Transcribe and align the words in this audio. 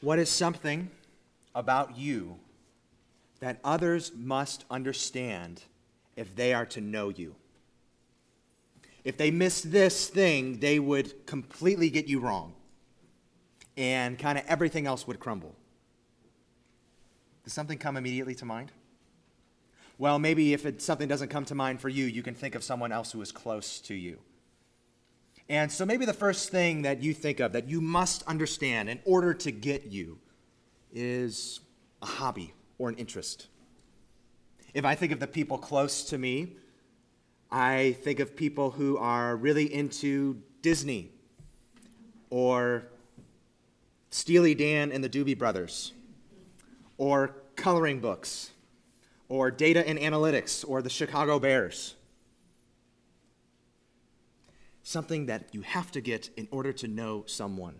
What 0.00 0.18
is 0.18 0.28
something 0.28 0.90
about 1.54 1.96
you 1.96 2.38
that 3.40 3.58
others 3.64 4.12
must 4.14 4.64
understand 4.70 5.62
if 6.16 6.34
they 6.36 6.52
are 6.52 6.66
to 6.66 6.80
know 6.80 7.08
you? 7.08 7.34
If 9.04 9.16
they 9.16 9.30
miss 9.30 9.60
this 9.62 10.08
thing, 10.08 10.58
they 10.58 10.78
would 10.78 11.26
completely 11.26 11.90
get 11.90 12.08
you 12.08 12.18
wrong, 12.18 12.54
and 13.76 14.18
kind 14.18 14.36
of 14.36 14.44
everything 14.48 14.86
else 14.86 15.06
would 15.06 15.20
crumble. 15.20 15.54
Does 17.44 17.52
something 17.52 17.78
come 17.78 17.96
immediately 17.96 18.34
to 18.34 18.44
mind? 18.44 18.72
Well, 19.98 20.18
maybe 20.18 20.52
if 20.52 20.66
it, 20.66 20.82
something 20.82 21.08
doesn't 21.08 21.28
come 21.28 21.44
to 21.46 21.54
mind 21.54 21.80
for 21.80 21.88
you, 21.88 22.04
you 22.04 22.22
can 22.22 22.34
think 22.34 22.54
of 22.54 22.64
someone 22.64 22.92
else 22.92 23.12
who 23.12 23.22
is 23.22 23.32
close 23.32 23.80
to 23.82 23.94
you. 23.94 24.18
And 25.48 25.70
so 25.70 25.86
maybe 25.86 26.04
the 26.04 26.12
first 26.12 26.50
thing 26.50 26.82
that 26.82 27.02
you 27.02 27.14
think 27.14 27.40
of 27.40 27.52
that 27.52 27.68
you 27.68 27.80
must 27.80 28.22
understand 28.24 28.88
in 28.88 29.00
order 29.04 29.32
to 29.34 29.52
get 29.52 29.86
you 29.86 30.18
is 30.92 31.60
a 32.02 32.06
hobby 32.06 32.52
or 32.78 32.88
an 32.88 32.96
interest. 32.96 33.46
If 34.74 34.84
I 34.84 34.94
think 34.94 35.12
of 35.12 35.20
the 35.20 35.26
people 35.26 35.56
close 35.58 36.04
to 36.04 36.18
me, 36.18 36.56
I 37.50 37.96
think 38.02 38.20
of 38.20 38.36
people 38.36 38.72
who 38.72 38.98
are 38.98 39.36
really 39.36 39.72
into 39.72 40.42
Disney 40.62 41.10
or 42.30 42.84
Steely 44.10 44.54
Dan 44.54 44.90
and 44.90 45.02
the 45.02 45.08
Doobie 45.08 45.38
Brothers 45.38 45.92
or 46.98 47.36
coloring 47.54 48.00
books 48.00 48.50
or 49.28 49.50
data 49.50 49.86
and 49.86 49.98
analytics 49.98 50.64
or 50.66 50.82
the 50.82 50.90
Chicago 50.90 51.38
Bears 51.38 51.95
something 54.86 55.26
that 55.26 55.48
you 55.50 55.62
have 55.62 55.90
to 55.90 56.00
get 56.00 56.30
in 56.36 56.46
order 56.52 56.72
to 56.72 56.86
know 56.86 57.24
someone. 57.26 57.74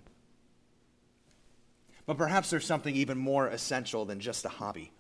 But 2.05 2.19
perhaps 2.19 2.51
there's 2.51 2.65
something 2.65 2.96
even 2.96 3.16
more 3.16 3.46
essential 3.46 4.04
than 4.04 4.18
just 4.18 4.45
a 4.45 4.48
hobby. 4.48 4.90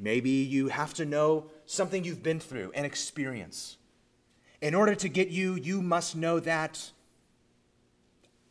Maybe 0.00 0.30
you 0.30 0.66
have 0.66 0.92
to 0.94 1.04
know 1.04 1.46
something 1.64 2.02
you've 2.02 2.24
been 2.24 2.40
through, 2.40 2.72
an 2.74 2.84
experience. 2.84 3.76
In 4.60 4.74
order 4.74 4.96
to 4.96 5.08
get 5.08 5.28
you, 5.28 5.54
you 5.54 5.80
must 5.80 6.16
know 6.16 6.40
that 6.40 6.90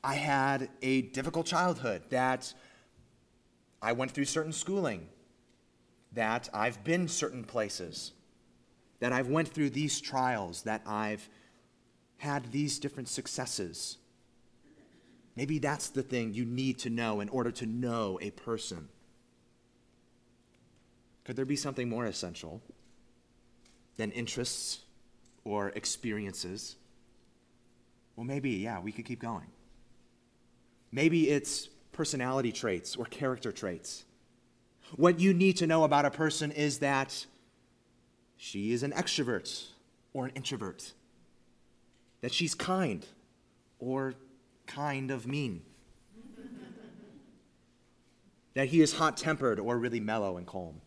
I 0.01 0.15
had 0.15 0.69
a 0.81 1.01
difficult 1.01 1.45
childhood, 1.45 2.03
that 2.09 2.53
I 3.81 3.91
went 3.91 4.11
through 4.11 4.25
certain 4.25 4.53
schooling, 4.53 5.09
that 6.13 6.47
I've 6.53 6.85
been 6.85 7.09
certain 7.09 7.43
places, 7.43 8.13
that 9.01 9.11
I've 9.11 9.27
went 9.27 9.49
through 9.49 9.71
these 9.71 9.99
trials, 9.99 10.63
that 10.63 10.83
I've 10.85 11.27
had 12.19 12.51
these 12.51 12.79
different 12.79 13.09
successes. 13.09 13.97
Maybe 15.35 15.57
that's 15.57 15.89
the 15.89 16.03
thing 16.03 16.33
you 16.33 16.45
need 16.45 16.79
to 16.79 16.89
know 16.89 17.21
in 17.21 17.29
order 17.29 17.51
to 17.51 17.65
know 17.65 18.19
a 18.21 18.31
person. 18.31 18.89
Could 21.23 21.35
there 21.35 21.45
be 21.45 21.55
something 21.55 21.87
more 21.87 22.05
essential 22.05 22.61
than 23.97 24.11
interests 24.11 24.79
or 25.45 25.69
experiences? 25.69 26.75
Well, 28.15 28.25
maybe, 28.25 28.51
yeah, 28.51 28.79
we 28.79 28.91
could 28.91 29.05
keep 29.05 29.21
going. 29.21 29.47
Maybe 30.91 31.29
it's 31.29 31.67
personality 31.93 32.51
traits 32.51 32.95
or 32.95 33.05
character 33.05 33.51
traits. 33.51 34.03
What 34.95 35.19
you 35.19 35.33
need 35.33 35.57
to 35.57 35.67
know 35.67 35.83
about 35.85 36.05
a 36.05 36.11
person 36.11 36.51
is 36.51 36.79
that 36.79 37.25
she 38.35 38.73
is 38.73 38.83
an 38.83 38.91
extrovert 38.91 39.67
or 40.13 40.25
an 40.25 40.31
introvert 40.35 40.93
that 42.21 42.33
she's 42.33 42.55
kind 42.55 43.05
or 43.79 44.13
kind 44.67 45.11
of 45.11 45.25
mean, 45.25 45.61
that 48.53 48.67
he 48.67 48.81
is 48.81 48.93
hot 48.93 49.17
tempered 49.17 49.59
or 49.59 49.77
really 49.77 49.99
mellow 49.99 50.37
and 50.37 50.45
calm. 50.45 50.81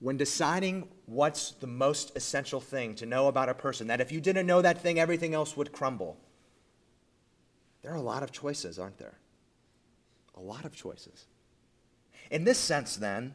When 0.00 0.16
deciding 0.16 0.88
what's 1.06 1.52
the 1.52 1.68
most 1.68 2.16
essential 2.16 2.60
thing 2.60 2.96
to 2.96 3.06
know 3.06 3.28
about 3.28 3.48
a 3.48 3.54
person, 3.54 3.86
that 3.86 4.00
if 4.00 4.10
you 4.10 4.20
didn't 4.20 4.46
know 4.46 4.60
that 4.60 4.82
thing, 4.82 4.98
everything 4.98 5.32
else 5.32 5.56
would 5.56 5.70
crumble, 5.70 6.18
there 7.82 7.92
are 7.92 7.96
a 7.96 8.02
lot 8.02 8.22
of 8.22 8.32
choices, 8.32 8.78
aren't 8.78 8.98
there? 8.98 9.18
A 10.36 10.40
lot 10.40 10.64
of 10.64 10.74
choices. 10.74 11.26
In 12.30 12.44
this 12.44 12.58
sense, 12.58 12.96
then, 12.96 13.34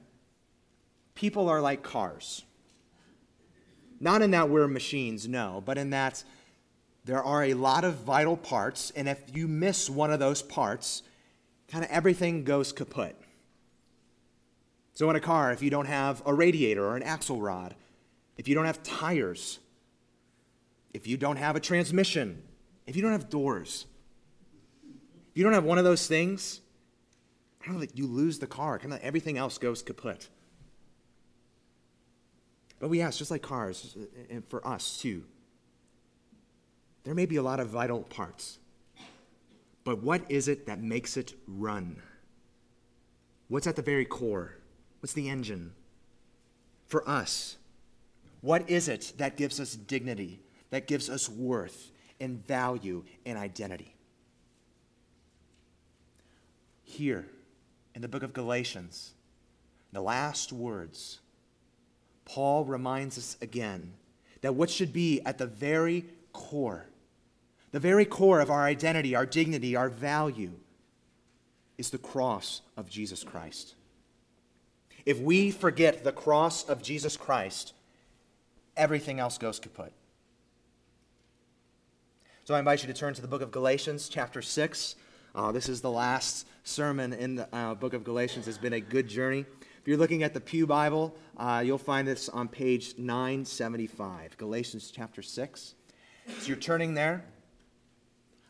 people 1.16 1.48
are 1.48 1.62
like 1.62 1.84
cars. 1.84 2.44
Not 4.00 4.22
in 4.22 4.32
that 4.32 4.50
we're 4.50 4.68
machines, 4.68 5.28
no, 5.28 5.62
but 5.66 5.78
in 5.78 5.90
that 5.92 6.24
there 7.06 7.24
are 7.24 7.46
a 7.46 7.54
lot 7.54 7.84
of 7.84 7.96
vital 7.96 8.38
parts, 8.38 8.92
and 8.96 9.08
if 9.08 9.20
you 9.34 9.48
miss 9.48 9.90
one 9.90 10.12
of 10.12 10.20
those 10.20 10.42
parts, 10.42 11.04
kind 11.68 11.84
of 11.84 11.90
everything 11.90 12.44
goes 12.44 12.72
kaput. 12.72 13.16
So, 14.94 15.10
in 15.10 15.16
a 15.16 15.20
car, 15.20 15.52
if 15.52 15.62
you 15.62 15.70
don't 15.70 15.86
have 15.86 16.22
a 16.26 16.34
radiator 16.34 16.84
or 16.84 16.96
an 16.96 17.04
axle 17.04 17.40
rod, 17.40 17.76
if 18.38 18.48
you 18.48 18.56
don't 18.56 18.66
have 18.66 18.84
tires, 18.84 19.60
if 20.94 21.08
you 21.08 21.18
don't 21.18 21.38
have 21.38 21.56
a 21.56 21.60
transmission, 21.60 22.42
if 22.86 22.96
you 22.96 23.02
don't 23.02 23.12
have 23.12 23.30
doors, 23.30 23.86
if 25.32 25.38
you 25.38 25.44
don't 25.44 25.54
have 25.54 25.64
one 25.64 25.78
of 25.78 25.84
those 25.84 26.08
things, 26.08 26.62
I 27.62 27.66
don't 27.66 27.76
know 27.76 27.82
that 27.82 27.98
you 27.98 28.08
lose 28.08 28.40
the 28.40 28.48
car. 28.48 28.80
Kind 28.80 28.94
of 28.94 29.00
everything 29.02 29.38
else 29.38 29.58
goes 29.58 29.82
kaput. 29.82 30.30
But 32.80 32.90
we 32.90 33.02
ask, 33.02 33.18
just 33.18 33.32
like 33.32 33.42
cars, 33.42 33.98
and 34.30 34.46
for 34.48 34.66
us 34.68 35.00
too, 35.00 35.24
there 37.04 37.16
may 37.16 37.26
be 37.26 37.38
a 37.38 37.42
lot 37.42 37.60
of 37.60 37.70
vital 37.70 38.02
parts. 38.02 38.60
But 39.84 40.04
what 40.04 40.30
is 40.30 40.48
it 40.48 40.68
that 40.68 40.82
makes 40.82 41.18
it 41.18 41.34
run? 41.48 42.02
What's 43.48 43.66
at 43.66 43.76
the 43.78 43.82
very 43.82 44.06
core? 44.06 44.56
What's 45.00 45.14
the 45.14 45.30
engine? 45.30 45.74
For 46.88 47.08
us, 47.08 47.58
what 48.42 48.70
is 48.70 48.88
it 48.88 49.14
that 49.18 49.38
gives 49.38 49.60
us 49.60 49.76
dignity, 49.76 50.42
that 50.70 50.88
gives 50.88 51.10
us 51.10 51.30
worth 51.30 51.92
and 52.20 52.46
value 52.46 53.04
and 53.26 53.38
identity? 53.38 53.96
Here 56.84 57.26
in 57.96 58.02
the 58.02 58.08
book 58.08 58.24
of 58.24 58.34
Galatians, 58.34 59.14
the 59.94 60.02
last 60.02 60.52
words 60.52 61.20
Paul 62.28 62.66
reminds 62.66 63.18
us 63.18 63.38
again 63.42 63.94
that 64.42 64.54
what 64.54 64.70
should 64.70 64.92
be 64.92 65.22
at 65.26 65.38
the 65.38 65.48
very 65.48 66.06
core, 66.34 66.86
the 67.72 67.80
very 67.80 68.04
core 68.04 68.42
of 68.42 68.52
our 68.52 68.66
identity, 68.66 69.16
our 69.16 69.26
dignity, 69.26 69.78
our 69.78 69.88
value, 69.88 70.52
is 71.78 71.90
the 71.90 71.98
cross 71.98 72.62
of 72.76 72.90
Jesus 72.90 73.24
Christ. 73.24 73.76
If 75.06 75.22
we 75.22 75.52
forget 75.52 76.04
the 76.04 76.12
cross 76.12 76.68
of 76.68 76.84
Jesus 76.84 77.16
Christ, 77.16 77.72
everything 78.76 79.22
else 79.22 79.38
goes 79.38 79.58
kaput. 79.58 79.94
So 82.44 82.56
I 82.56 82.60
invite 82.60 82.82
you 82.82 82.88
to 82.88 82.94
turn 82.94 83.14
to 83.14 83.22
the 83.22 83.28
book 83.28 83.42
of 83.42 83.52
Galatians, 83.52 84.10
chapter 84.10 84.42
6. 84.42 84.96
Uh, 85.34 85.54
this 85.54 85.70
is 85.70 85.80
the 85.80 85.92
last 85.92 86.46
sermon 86.66 87.14
in 87.14 87.36
the 87.36 87.56
uh, 87.56 87.74
book 87.76 87.94
of 87.94 88.04
Galatians. 88.04 88.50
It's 88.50 88.58
been 88.58 88.74
a 88.74 88.82
good 88.82 89.08
journey. 89.08 89.46
If 89.88 89.92
you're 89.92 90.00
looking 90.00 90.24
at 90.24 90.34
the 90.34 90.42
Pew 90.42 90.68
Bible, 90.68 91.16
uh, 91.38 91.64
you'll 91.66 91.78
find 91.78 92.06
this 92.06 92.28
on 92.28 92.50
page 92.50 92.96
975, 92.98 94.36
Galatians 94.36 94.92
chapter 94.94 95.22
6. 95.22 95.76
So 96.28 96.46
you're 96.46 96.58
turning 96.58 96.94
there. 96.94 97.24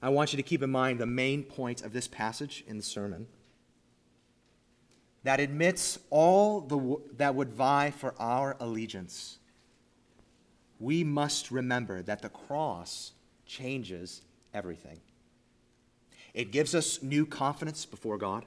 I 0.01 0.09
want 0.09 0.33
you 0.33 0.37
to 0.37 0.41
keep 0.41 0.63
in 0.63 0.71
mind 0.71 0.99
the 0.99 1.05
main 1.05 1.43
point 1.43 1.83
of 1.83 1.93
this 1.93 2.07
passage 2.07 2.63
in 2.67 2.77
the 2.77 2.83
sermon 2.83 3.27
that 5.25 5.39
admits 5.39 5.99
all 6.09 6.59
the, 6.59 6.97
that 7.17 7.35
would 7.35 7.49
vie 7.49 7.91
for 7.91 8.15
our 8.17 8.57
allegiance. 8.59 9.37
We 10.79 11.03
must 11.03 11.51
remember 11.51 12.01
that 12.01 12.23
the 12.23 12.29
cross 12.29 13.11
changes 13.45 14.23
everything. 14.55 15.01
It 16.33 16.49
gives 16.51 16.73
us 16.73 17.03
new 17.03 17.27
confidence 17.27 17.85
before 17.85 18.17
God. 18.17 18.43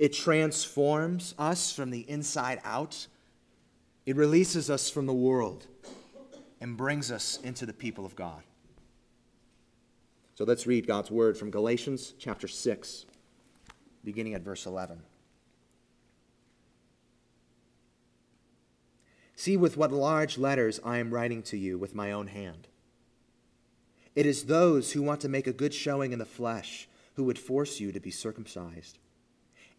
It 0.00 0.14
transforms 0.14 1.34
us 1.38 1.72
from 1.74 1.90
the 1.90 2.08
inside 2.08 2.58
out. 2.64 3.06
It 4.06 4.16
releases 4.16 4.70
us 4.70 4.88
from 4.88 5.04
the 5.04 5.12
world 5.12 5.66
and 6.58 6.74
brings 6.74 7.12
us 7.12 7.38
into 7.44 7.66
the 7.66 7.74
people 7.74 8.06
of 8.06 8.16
God. 8.16 8.42
So 10.36 10.44
let's 10.44 10.66
read 10.66 10.86
God's 10.86 11.10
word 11.10 11.36
from 11.36 11.50
Galatians 11.50 12.14
chapter 12.18 12.48
6, 12.48 13.04
beginning 14.02 14.32
at 14.32 14.40
verse 14.40 14.64
11. 14.64 15.02
See 19.36 19.58
with 19.58 19.76
what 19.76 19.92
large 19.92 20.38
letters 20.38 20.80
I 20.82 20.96
am 20.96 21.12
writing 21.12 21.42
to 21.42 21.58
you 21.58 21.76
with 21.76 21.94
my 21.94 22.10
own 22.10 22.28
hand. 22.28 22.68
It 24.16 24.24
is 24.24 24.44
those 24.44 24.92
who 24.92 25.02
want 25.02 25.20
to 25.20 25.28
make 25.28 25.46
a 25.46 25.52
good 25.52 25.74
showing 25.74 26.14
in 26.14 26.18
the 26.18 26.24
flesh 26.24 26.88
who 27.16 27.24
would 27.24 27.38
force 27.38 27.80
you 27.80 27.92
to 27.92 28.00
be 28.00 28.10
circumcised 28.10 28.98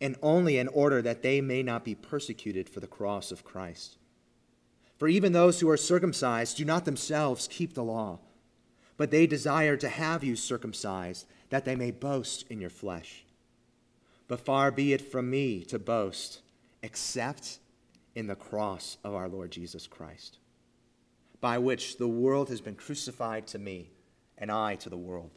and 0.02 0.18
only 0.22 0.58
in 0.58 0.68
order 0.68 1.02
that 1.02 1.22
they 1.22 1.40
may 1.40 1.62
not 1.62 1.86
be 1.86 1.96
persecuted 1.96 2.68
for 2.68 2.80
the 2.80 2.88
cross 2.88 3.32
of 3.32 3.46
Christ. 3.46 3.98
For 4.98 5.08
even 5.08 5.32
those 5.32 5.60
who 5.60 5.70
are 5.70 5.78
circumcised 5.78 6.58
do 6.58 6.66
not 6.66 6.86
themselves 6.86 7.48
keep 7.48 7.74
the 7.74 7.84
law, 7.84 8.20
but 8.98 9.12
they 9.12 9.28
desire 9.28 9.78
to 9.78 9.90
have 9.90 10.24
you 10.24 10.36
circumcised, 10.36 11.26
that 11.50 11.66
they 11.66 11.76
may 11.76 11.92
boast 11.92 12.46
in 12.50 12.60
your 12.60 12.70
flesh. 12.70 13.26
But 14.28 14.40
far 14.40 14.72
be 14.72 14.94
it 14.94 15.02
from 15.02 15.30
me 15.30 15.64
to 15.66 15.80
boast, 15.80 16.42
except 16.84 17.60
in 18.16 18.28
the 18.28 18.36
cross 18.36 18.98
of 19.04 19.14
our 19.14 19.28
Lord 19.28 19.52
Jesus 19.52 19.88
Christ, 19.88 20.38
by 21.40 21.58
which 21.58 21.98
the 21.98 22.08
world 22.08 22.50
has 22.50 22.62
been 22.62 22.76
crucified 22.76 23.48
to 23.48 23.60
me, 23.60 23.90
and 24.38 24.52
I 24.52 24.76
to 24.76 24.90
the 24.90 24.98
world. 24.98 25.32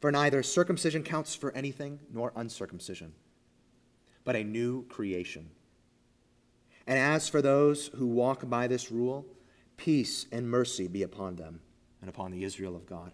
For 0.00 0.10
neither 0.10 0.42
circumcision 0.42 1.02
counts 1.02 1.34
for 1.34 1.52
anything, 1.52 2.00
nor 2.12 2.32
uncircumcision, 2.36 3.12
but 4.26 4.36
a 4.36 4.44
new 4.44 4.84
creation. 4.88 5.48
And 6.86 6.98
as 6.98 7.28
for 7.30 7.40
those 7.40 7.86
who 7.94 8.06
walk 8.06 8.46
by 8.50 8.66
this 8.66 8.92
rule, 8.92 9.24
peace 9.78 10.26
and 10.30 10.50
mercy 10.50 10.88
be 10.88 11.02
upon 11.02 11.36
them 11.36 11.60
and 12.02 12.10
upon 12.10 12.32
the 12.32 12.44
Israel 12.44 12.76
of 12.76 12.86
God. 12.86 13.12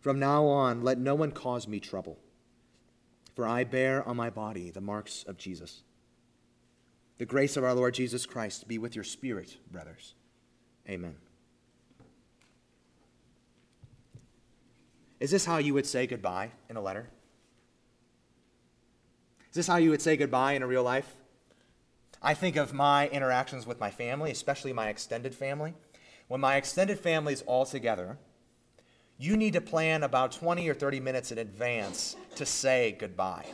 From 0.00 0.18
now 0.18 0.46
on, 0.46 0.82
let 0.82 0.96
no 0.96 1.14
one 1.14 1.32
cause 1.32 1.68
me 1.68 1.80
trouble, 1.80 2.18
for 3.34 3.46
I 3.46 3.64
bear 3.64 4.08
on 4.08 4.16
my 4.16 4.30
body 4.30 4.70
the 4.70 4.80
marks 4.80 5.24
of 5.24 5.36
Jesus. 5.36 5.82
The 7.18 7.26
grace 7.26 7.56
of 7.56 7.64
our 7.64 7.74
Lord 7.74 7.92
Jesus 7.92 8.24
Christ 8.24 8.66
be 8.66 8.78
with 8.78 8.94
your 8.94 9.04
spirit, 9.04 9.58
brothers. 9.70 10.14
Amen. 10.88 11.16
Is 15.18 15.30
this 15.30 15.44
how 15.44 15.58
you 15.58 15.74
would 15.74 15.84
say 15.84 16.06
goodbye 16.06 16.52
in 16.70 16.76
a 16.76 16.80
letter? 16.80 17.10
Is 19.50 19.56
this 19.56 19.66
how 19.66 19.76
you 19.76 19.90
would 19.90 20.02
say 20.02 20.16
goodbye 20.16 20.52
in 20.52 20.62
a 20.62 20.66
real 20.66 20.84
life? 20.84 21.16
I 22.22 22.34
think 22.34 22.56
of 22.56 22.72
my 22.72 23.08
interactions 23.08 23.66
with 23.66 23.80
my 23.80 23.90
family, 23.90 24.30
especially 24.30 24.72
my 24.72 24.88
extended 24.88 25.34
family. 25.34 25.74
When 26.28 26.40
my 26.40 26.56
extended 26.56 27.00
family 27.00 27.32
is 27.32 27.42
all 27.42 27.66
together, 27.66 28.18
you 29.18 29.36
need 29.36 29.54
to 29.54 29.60
plan 29.60 30.04
about 30.04 30.32
20 30.32 30.68
or 30.68 30.74
30 30.74 31.00
minutes 31.00 31.32
in 31.32 31.38
advance 31.38 32.14
to 32.36 32.46
say 32.46 32.96
goodbye. 32.98 33.46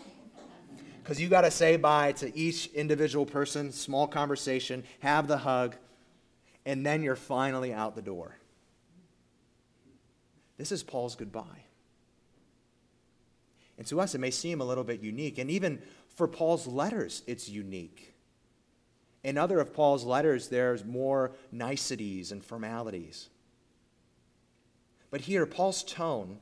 Because 1.02 1.20
you 1.20 1.28
got 1.28 1.42
to 1.42 1.50
say 1.50 1.76
bye 1.76 2.12
to 2.12 2.36
each 2.36 2.66
individual 2.74 3.24
person, 3.24 3.72
small 3.72 4.06
conversation, 4.06 4.84
have 5.00 5.28
the 5.28 5.38
hug, 5.38 5.76
and 6.66 6.84
then 6.84 7.02
you're 7.02 7.16
finally 7.16 7.72
out 7.72 7.94
the 7.94 8.02
door. 8.02 8.36
This 10.58 10.72
is 10.72 10.82
Paul's 10.82 11.14
goodbye. 11.14 11.65
And 13.78 13.86
to 13.88 14.00
us, 14.00 14.14
it 14.14 14.18
may 14.18 14.30
seem 14.30 14.60
a 14.60 14.64
little 14.64 14.84
bit 14.84 15.02
unique. 15.02 15.38
And 15.38 15.50
even 15.50 15.82
for 16.08 16.26
Paul's 16.26 16.66
letters, 16.66 17.22
it's 17.26 17.48
unique. 17.48 18.14
In 19.22 19.36
other 19.36 19.60
of 19.60 19.74
Paul's 19.74 20.04
letters, 20.04 20.48
there's 20.48 20.84
more 20.84 21.32
niceties 21.52 22.32
and 22.32 22.44
formalities. 22.44 23.28
But 25.10 25.22
here, 25.22 25.46
Paul's 25.46 25.82
tone 25.82 26.38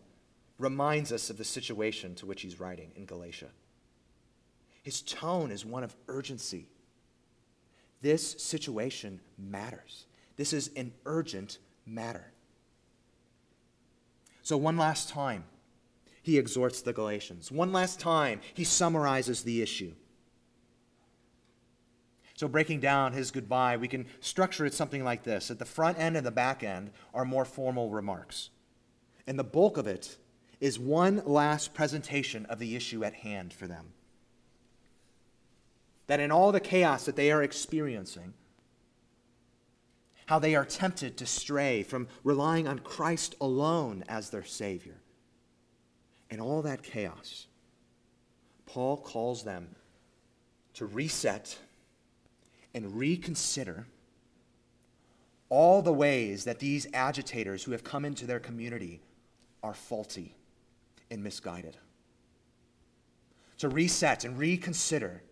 reminds 0.59 1.13
us 1.13 1.31
of 1.31 1.39
the 1.39 1.45
situation 1.45 2.15
to 2.17 2.27
which 2.27 2.43
he's 2.43 2.61
writing 2.61 2.93
in 2.95 3.07
Galatia. 3.07 3.49
His 4.83 5.01
tone 5.01 5.51
is 5.51 5.65
one 5.65 5.83
of 5.83 5.97
urgency. 6.09 6.69
This 8.03 8.33
situation 8.43 9.21
matters. 9.39 10.07
This 10.37 10.53
is 10.53 10.71
an 10.77 10.93
urgent 11.07 11.59
matter. 11.87 12.33
So, 14.43 14.59
one 14.59 14.77
last 14.77 15.09
time, 15.09 15.45
he 16.25 16.39
exhorts 16.39 16.81
the 16.81 16.95
Galatians. 16.95 17.53
One 17.53 17.71
last 17.71 18.01
time, 18.01 18.41
he 18.55 18.65
summarizes 18.65 19.43
the 19.43 19.61
issue. 19.61 19.93
So, 22.35 22.49
breaking 22.49 22.81
down 22.81 23.13
his 23.13 23.31
goodbye, 23.31 23.77
we 23.77 23.89
can 23.89 24.07
structure 24.21 24.65
it 24.65 24.73
something 24.73 25.05
like 25.05 25.23
this 25.23 25.51
At 25.51 25.59
the 25.59 25.67
front 25.67 25.99
end 25.99 26.17
and 26.17 26.27
the 26.27 26.31
back 26.31 26.65
end 26.65 26.93
are 27.13 27.27
more 27.27 27.45
formal 27.45 27.91
remarks. 27.91 28.49
And 29.27 29.39
the 29.39 29.45
bulk 29.45 29.77
of 29.77 29.87
it 29.87 30.17
is 30.61 30.79
one 30.79 31.23
last 31.27 31.75
presentation 31.75 32.47
of 32.47 32.59
the 32.59 32.75
issue 32.75 33.05
at 33.05 33.13
hand 33.17 33.53
for 33.53 33.67
them. 33.67 33.93
That 36.07 36.21
in 36.21 36.33
all 36.33 36.53
the 36.53 36.61
chaos 36.61 37.05
that 37.05 37.17
they 37.17 37.31
are 37.31 37.43
experiencing, 37.43 38.33
how 40.25 40.39
they 40.39 40.55
are 40.55 40.65
tempted 40.65 41.19
to 41.19 41.27
stray 41.27 41.83
from 41.83 42.09
relying 42.23 42.67
on 42.67 42.79
Christ 42.79 43.35
alone 43.43 44.05
as 44.09 44.31
their 44.31 44.45
Savior. 44.45 45.03
In 46.35 46.41
all 46.41 46.63
that 46.63 46.83
chaos, 46.83 47.47
Paul 48.67 48.97
calls 48.97 49.45
them 49.45 49.77
to 50.73 50.85
reset 50.85 51.57
and 52.75 52.97
reconsider 52.97 53.87
all 55.49 55.81
the 55.81 55.93
ways 55.93 56.43
that 56.43 56.59
these 56.59 56.89
agitators 56.93 57.63
who 57.63 57.71
have 57.71 57.85
come 57.85 58.05
into 58.05 58.27
their 58.27 58.41
community 58.41 59.01
are 59.63 59.75
faulty 59.75 60.35
and 61.09 61.23
misguided. 61.23 61.77
To 63.59 63.69
reset 63.69 64.25
and 64.25 64.37
reconsider 64.37 65.23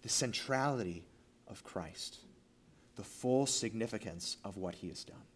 the 0.00 0.08
centrality 0.08 1.04
of 1.48 1.62
Christ, 1.64 2.20
the 2.94 3.04
full 3.04 3.44
significance 3.44 4.38
of 4.42 4.56
what 4.56 4.76
he 4.76 4.88
has 4.88 5.04
done. 5.04 5.26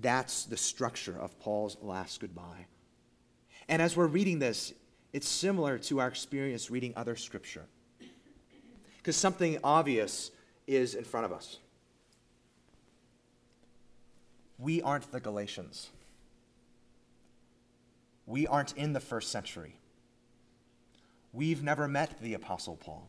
That's 0.00 0.44
the 0.44 0.56
structure 0.56 1.16
of 1.18 1.38
Paul's 1.40 1.76
last 1.82 2.20
goodbye. 2.20 2.66
And 3.68 3.82
as 3.82 3.96
we're 3.96 4.06
reading 4.06 4.38
this, 4.38 4.72
it's 5.12 5.28
similar 5.28 5.78
to 5.78 6.00
our 6.00 6.08
experience 6.08 6.70
reading 6.70 6.92
other 6.96 7.16
scripture 7.16 7.66
because 8.98 9.16
something 9.16 9.58
obvious 9.64 10.30
is 10.66 10.94
in 10.94 11.04
front 11.04 11.26
of 11.26 11.32
us. 11.32 11.58
We 14.58 14.82
aren't 14.82 15.10
the 15.10 15.20
Galatians. 15.20 15.90
We 18.26 18.46
aren't 18.46 18.76
in 18.76 18.92
the 18.92 19.00
first 19.00 19.30
century. 19.30 19.74
We've 21.32 21.62
never 21.62 21.88
met 21.88 22.20
the 22.20 22.34
Apostle 22.34 22.76
Paul. 22.76 23.08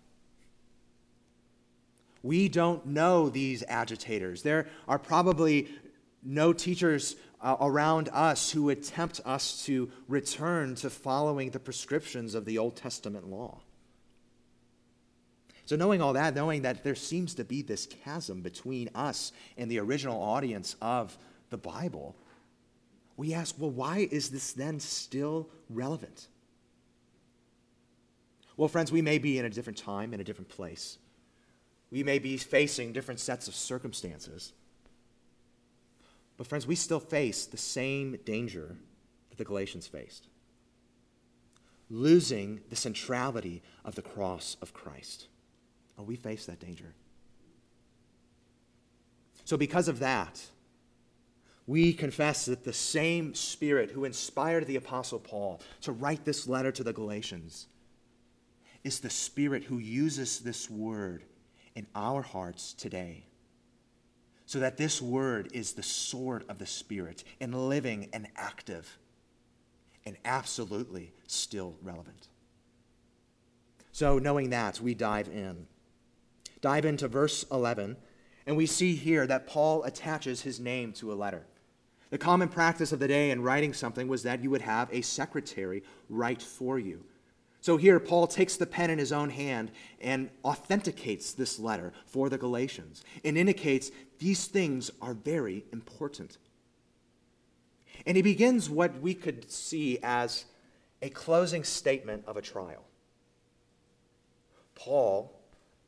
We 2.24 2.50
don't 2.50 2.86
know 2.86 3.30
these 3.30 3.64
agitators. 3.68 4.44
There 4.44 4.68
are 4.88 5.00
probably 5.00 5.68
no 6.24 6.54
teachers 6.54 7.16
uh, 7.42 7.58
around 7.60 8.10
us 8.14 8.52
who 8.52 8.64
would 8.64 8.84
tempt 8.84 9.20
us 9.26 9.66
to 9.66 9.90
return 10.08 10.76
to 10.76 10.90
following 10.90 11.50
the 11.50 11.60
prescriptions 11.60 12.36
of 12.36 12.46
the 12.46 12.58
Old 12.58 12.76
Testament 12.76 13.28
law. 13.28 13.60
So, 15.66 15.76
knowing 15.76 16.02
all 16.02 16.14
that, 16.14 16.36
knowing 16.36 16.64
that 16.64 16.84
there 16.84 16.96
seems 16.96 17.34
to 17.36 17.44
be 17.44 17.62
this 17.62 17.88
chasm 18.04 18.42
between 18.42 18.90
us 18.94 19.32
and 19.58 19.72
the 19.72 19.80
original 19.80 20.22
audience 20.22 20.76
of 20.82 21.18
the 21.50 21.58
Bible, 21.58 22.16
we 23.16 23.34
ask, 23.34 23.56
well, 23.58 23.70
why 23.70 24.08
is 24.12 24.30
this 24.30 24.54
then 24.54 24.80
still 24.80 25.50
relevant? 25.70 26.28
Well, 28.58 28.68
friends, 28.68 28.92
we 28.92 29.02
may 29.02 29.18
be 29.18 29.40
in 29.40 29.46
a 29.46 29.50
different 29.50 29.78
time, 29.78 30.14
in 30.14 30.20
a 30.20 30.24
different 30.24 30.50
place. 30.50 30.98
We 31.90 32.04
may 32.04 32.20
be 32.20 32.38
facing 32.38 32.94
different 32.94 33.20
sets 33.20 33.48
of 33.48 33.56
circumstances. 33.56 34.54
But, 36.42 36.48
friends, 36.48 36.66
we 36.66 36.74
still 36.74 37.00
face 37.00 37.46
the 37.46 37.56
same 37.56 38.18
danger 38.26 38.76
that 39.30 39.38
the 39.38 39.46
Galatians 39.46 39.86
faced 39.86 40.26
losing 41.88 42.62
the 42.72 42.76
centrality 42.76 43.62
of 43.86 43.94
the 43.94 44.02
cross 44.02 44.58
of 44.60 44.74
Christ. 44.74 45.28
Oh, 46.00 46.04
we 46.04 46.16
face 46.16 46.48
that 46.48 46.60
danger. 46.60 46.96
So, 49.46 49.56
because 49.56 49.88
of 49.88 50.00
that, 50.00 50.44
we 51.68 51.94
confess 51.94 52.46
that 52.46 52.64
the 52.64 52.74
same 52.74 53.36
Spirit 53.36 53.92
who 53.92 54.04
inspired 54.04 54.66
the 54.66 54.78
Apostle 54.78 55.20
Paul 55.20 55.62
to 55.82 55.92
write 55.92 56.26
this 56.26 56.48
letter 56.48 56.72
to 56.72 56.84
the 56.84 56.92
Galatians 56.92 57.68
is 58.84 59.00
the 59.00 59.12
Spirit 59.12 59.66
who 59.66 59.78
uses 59.78 60.40
this 60.40 60.72
word 60.72 61.24
in 61.76 61.86
our 61.94 62.24
hearts 62.24 62.74
today. 62.74 63.26
So 64.52 64.60
that 64.60 64.76
this 64.76 65.02
word 65.02 65.48
is 65.54 65.72
the 65.72 65.82
sword 65.82 66.44
of 66.50 66.58
the 66.58 66.66
Spirit 66.66 67.24
and 67.40 67.70
living 67.70 68.10
and 68.12 68.28
active 68.36 68.98
and 70.06 70.18
absolutely 70.26 71.14
still 71.26 71.78
relevant. 71.82 72.28
So, 73.94 74.20
knowing 74.20 74.50
that, 74.50 74.82
we 74.82 74.94
dive 74.94 75.30
in 75.30 75.68
dive 76.60 76.84
into 76.84 77.08
verse 77.08 77.46
11, 77.50 77.96
and 78.46 78.58
we 78.58 78.66
see 78.66 78.94
here 78.96 79.26
that 79.26 79.48
Paul 79.48 79.84
attaches 79.84 80.42
his 80.42 80.60
name 80.60 80.92
to 80.96 81.14
a 81.14 81.16
letter. 81.16 81.46
The 82.10 82.18
common 82.18 82.50
practice 82.50 82.92
of 82.92 83.00
the 83.00 83.08
day 83.08 83.32
in 83.32 83.44
writing 83.44 83.74
something 83.74 84.10
was 84.10 84.24
that 84.24 84.44
you 84.44 84.50
would 84.50 84.64
have 84.64 84.90
a 84.92 85.00
secretary 85.00 85.82
write 86.10 86.42
for 86.42 86.78
you. 86.78 87.06
So 87.62 87.78
here, 87.78 88.00
Paul 88.00 88.26
takes 88.26 88.58
the 88.58 88.66
pen 88.66 88.90
in 88.90 88.98
his 88.98 89.12
own 89.12 89.30
hand 89.30 89.72
and 90.02 90.32
authenticates 90.44 91.34
this 91.34 91.60
letter 91.60 91.94
for 92.08 92.28
the 92.28 92.38
Galatians 92.38 93.04
and 93.24 93.38
indicates 93.38 93.92
these 94.18 94.48
things 94.48 94.90
are 95.00 95.14
very 95.14 95.64
important. 95.72 96.40
And 98.08 98.18
he 98.18 98.24
begins 98.24 98.68
what 98.68 99.00
we 99.00 99.14
could 99.14 99.52
see 99.52 100.00
as 100.02 100.46
a 101.04 101.10
closing 101.10 101.64
statement 101.64 102.24
of 102.26 102.36
a 102.36 102.42
trial. 102.42 102.84
Paul 104.74 105.40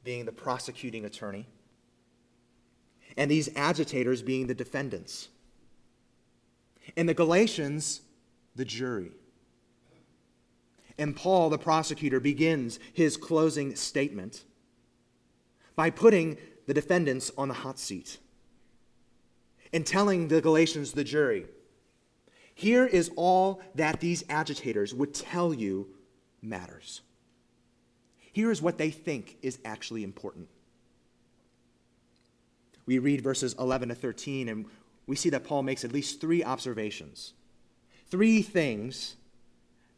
being 0.03 0.25
the 0.25 0.31
prosecuting 0.31 1.05
attorney, 1.05 1.47
and 3.17 3.31
these 3.31 3.49
agitators 3.55 4.21
being 4.21 4.47
the 4.47 4.53
defendants. 4.53 5.29
In 6.95 7.05
the 7.05 7.13
Galatians, 7.13 8.01
the 8.55 8.65
jury. 8.65 9.11
And 10.97 11.15
Paul, 11.15 11.49
the 11.49 11.57
prosecutor, 11.57 12.19
begins 12.19 12.79
his 12.93 13.17
closing 13.17 13.75
statement 13.75 14.43
by 15.75 15.89
putting 15.89 16.37
the 16.67 16.73
defendants 16.73 17.31
on 17.37 17.47
the 17.47 17.53
hot 17.55 17.79
seat 17.79 18.19
and 19.73 19.85
telling 19.85 20.27
the 20.27 20.39
Galatians, 20.39 20.91
the 20.91 21.03
jury, 21.03 21.47
here 22.53 22.85
is 22.85 23.09
all 23.15 23.61
that 23.75 23.99
these 23.99 24.23
agitators 24.29 24.93
would 24.93 25.13
tell 25.13 25.53
you 25.53 25.87
matters. 26.41 27.01
Here 28.31 28.51
is 28.51 28.61
what 28.61 28.77
they 28.77 28.91
think 28.91 29.37
is 29.41 29.59
actually 29.65 30.03
important. 30.03 30.47
We 32.85 32.99
read 32.99 33.21
verses 33.21 33.55
11 33.57 33.89
to 33.89 33.95
13, 33.95 34.49
and 34.49 34.65
we 35.07 35.15
see 35.15 35.29
that 35.29 35.43
Paul 35.43 35.63
makes 35.63 35.83
at 35.83 35.91
least 35.91 36.21
three 36.21 36.43
observations. 36.43 37.33
Three 38.07 38.41
things 38.41 39.15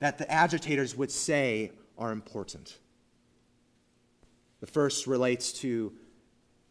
that 0.06 0.20
the 0.20 0.32
agitators 0.32 0.96
would 0.96 1.10
say 1.10 1.72
are 1.98 2.12
important. 2.12 2.78
The 4.60 4.68
first 4.68 5.08
relates 5.08 5.52
to 5.62 5.94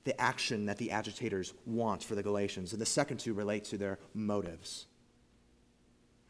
the 0.05 0.19
action 0.21 0.67
that 0.67 0.79
the 0.79 0.93
agitators 0.93 1.53
want 1.67 2.05
for 2.05 2.15
the 2.15 2.23
Galatians, 2.23 2.73
and 2.73 2.81
the 2.81 2.87
second 2.87 3.19
two 3.19 3.35
relate 3.35 3.65
to 3.65 3.77
their 3.77 3.99
motives. 4.15 4.87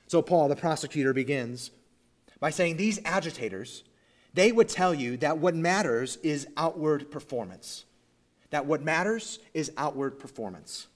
So, 0.06 0.22
Paul, 0.22 0.48
the 0.48 0.56
prosecutor, 0.56 1.12
begins 1.12 1.72
by 2.40 2.48
saying 2.48 2.78
these 2.78 2.98
agitators, 3.04 3.84
they 4.32 4.50
would 4.50 4.70
tell 4.70 4.94
you 4.94 5.18
that 5.18 5.36
what 5.36 5.54
matters 5.54 6.16
is 6.22 6.46
outward 6.56 7.10
performance. 7.10 7.84
That 8.48 8.64
what 8.64 8.82
matters 8.82 9.40
is 9.52 9.70
outward 9.76 10.18
performance. 10.18 10.86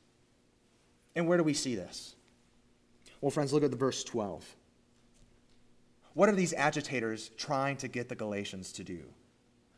And 1.14 1.28
where 1.28 1.36
do 1.36 1.44
we 1.44 1.52
see 1.52 1.74
this? 1.74 2.14
Well, 3.20 3.30
friends, 3.30 3.52
look 3.52 3.62
at 3.62 3.70
the 3.70 3.76
verse 3.76 4.02
12. 4.04 4.54
What 6.18 6.28
are 6.28 6.34
these 6.34 6.52
agitators 6.52 7.30
trying 7.36 7.76
to 7.76 7.86
get 7.86 8.08
the 8.08 8.16
Galatians 8.16 8.72
to 8.72 8.82
do? 8.82 9.04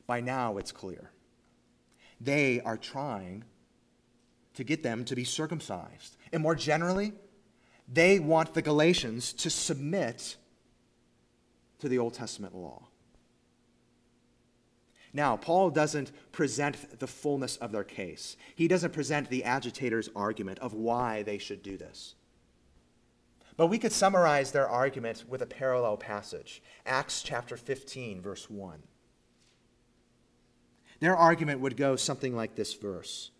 By 0.07 0.23
now, 0.23 0.57
it's 0.57 0.73
clear. 0.73 1.11
They 2.19 2.63
are 2.63 2.79
trying 2.79 3.45
to 4.55 4.65
get 4.65 4.83
them 4.83 5.05
to 5.05 5.15
be 5.15 5.25
circumcised. 5.25 6.17
And 6.33 6.43
more 6.43 6.55
generally, 6.55 7.13
they 7.87 8.21
want 8.21 8.55
the 8.55 8.63
Galatians 8.63 9.35
to 9.35 9.51
submit 9.51 10.39
to 11.79 11.91
the 11.91 11.99
Old 11.99 12.15
Testament 12.15 12.57
law. 12.57 12.85
Now, 15.13 15.37
Paul 15.37 15.69
doesn't 15.69 16.11
present 16.33 17.01
the 17.01 17.07
fullness 17.07 17.59
of 17.59 17.71
their 17.71 17.85
case. 17.85 18.39
He 18.55 18.67
doesn't 18.67 18.95
present 18.95 19.29
the 19.29 19.45
agitators' 19.45 20.09
argument 20.17 20.59
of 20.61 20.73
why 20.73 21.23
they 21.23 21.37
should 21.37 21.63
do 21.63 21.77
this. 21.77 22.15
But 23.61 23.67
we 23.67 23.77
could 23.77 23.93
summarize 23.93 24.53
their 24.53 24.67
argument 24.67 25.25
with 25.29 25.43
a 25.43 25.47
parallel 25.47 25.99
passage 25.99 26.63
Acts 26.87 27.21
chapter 27.21 27.59
15, 27.59 28.23
verse 28.23 28.49
1. 28.49 28.83
Their 31.01 31.15
argument 31.15 31.61
would 31.61 31.77
go 31.77 31.95
something 31.95 32.35
like 32.35 32.55
this 32.55 32.73
verse 32.73 33.33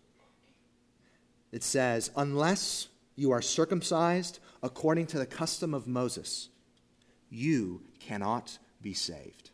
It 1.51 1.63
says, 1.63 2.11
Unless 2.15 2.89
you 3.15 3.31
are 3.31 3.41
circumcised 3.41 4.37
according 4.61 5.07
to 5.07 5.17
the 5.17 5.25
custom 5.25 5.73
of 5.73 5.87
Moses, 5.87 6.49
you 7.31 7.81
cannot 7.99 8.59
be 8.79 8.93
saved. 8.93 9.49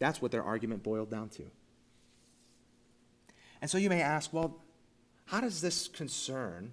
That's 0.00 0.20
what 0.20 0.32
their 0.32 0.42
argument 0.42 0.82
boiled 0.82 1.08
down 1.08 1.28
to. 1.28 1.44
And 3.62 3.70
so 3.70 3.78
you 3.78 3.88
may 3.88 4.02
ask, 4.02 4.32
well, 4.32 4.56
how 5.26 5.40
does 5.40 5.60
this 5.60 5.86
concern 5.86 6.72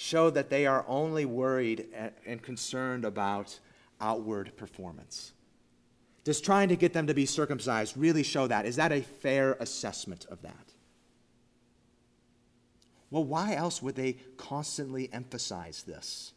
show 0.00 0.30
that 0.30 0.48
they 0.48 0.66
are 0.66 0.82
only 0.88 1.26
worried 1.26 1.86
and 2.24 2.42
concerned 2.42 3.04
about 3.04 3.58
outward 4.00 4.56
performance? 4.56 5.32
Does 6.24 6.40
trying 6.40 6.70
to 6.70 6.76
get 6.76 6.94
them 6.94 7.06
to 7.06 7.12
be 7.12 7.26
circumcised 7.26 7.98
really 7.98 8.22
show 8.22 8.46
that? 8.46 8.64
Is 8.64 8.76
that 8.76 8.92
a 8.92 9.02
fair 9.02 9.58
assessment 9.60 10.24
of 10.30 10.40
that? 10.40 10.72
Well, 13.10 13.24
why 13.24 13.54
else 13.54 13.82
would 13.82 13.94
they 13.94 14.14
constantly 14.38 15.12
emphasize 15.12 15.82
this? 15.82 16.32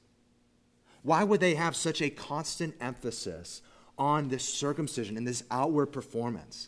Why 1.01 1.23
would 1.23 1.39
they 1.39 1.55
have 1.55 1.75
such 1.75 2.01
a 2.01 2.09
constant 2.09 2.75
emphasis 2.81 3.61
on 3.97 4.27
this 4.27 4.43
circumcision 4.43 5.15
and 5.15 5.25
this 5.25 5.43
outward 5.49 5.87
performance? 5.87 6.67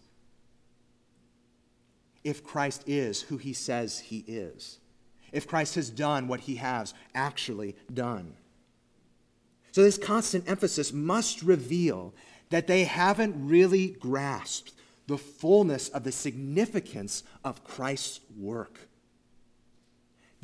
If 2.23 2.41
Christ 2.41 2.83
is 2.87 3.23
who 3.23 3.37
he 3.37 3.51
says 3.51 3.99
he 3.99 4.23
is, 4.27 4.79
if 5.35 5.47
Christ 5.47 5.75
has 5.75 5.89
done 5.89 6.27
what 6.27 6.41
he 6.41 6.55
has 6.55 6.93
actually 7.13 7.75
done. 7.93 8.33
So, 9.71 9.83
this 9.83 9.97
constant 9.97 10.49
emphasis 10.49 10.93
must 10.93 11.41
reveal 11.41 12.13
that 12.49 12.67
they 12.67 12.85
haven't 12.85 13.47
really 13.47 13.89
grasped 13.89 14.71
the 15.07 15.17
fullness 15.17 15.89
of 15.89 16.03
the 16.03 16.11
significance 16.11 17.23
of 17.43 17.63
Christ's 17.63 18.21
work 18.37 18.87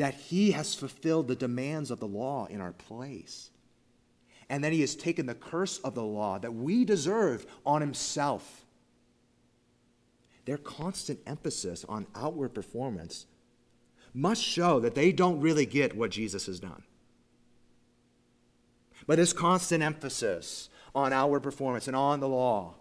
that 0.02 0.16
he 0.16 0.52
has 0.52 0.74
fulfilled 0.74 1.28
the 1.28 1.36
demands 1.36 1.92
of 1.92 2.00
the 2.00 2.08
law 2.08 2.48
in 2.48 2.60
our 2.60 2.72
place, 2.72 3.52
and 4.50 4.64
that 4.64 4.74
he 4.74 4.82
has 4.82 4.96
taken 4.96 5.28
the 5.28 5.36
curse 5.36 5.78
of 5.80 5.94
the 5.94 6.04
law 6.04 6.40
that 6.40 6.54
we 6.54 6.84
deserve 6.84 7.46
on 7.66 7.82
himself. 7.82 8.66
Their 10.46 10.58
constant 10.58 11.20
emphasis 11.28 11.86
on 11.88 12.08
outward 12.16 12.56
performance 12.56 13.28
must 14.14 14.44
show 14.44 14.80
that 14.80 14.96
they 14.96 15.12
don't 15.12 15.40
really 15.40 15.66
get 15.66 15.96
what 15.96 16.12
Jesus 16.12 16.46
has 16.46 16.60
done. 16.60 16.84
But 19.08 19.18
this 19.18 19.34
constant 19.34 19.84
emphasis 19.84 20.70
on 20.94 21.14
outward 21.14 21.42
performance 21.42 21.88
and 21.88 21.96
on 21.96 22.20
the 22.20 22.28
law, 22.28 22.76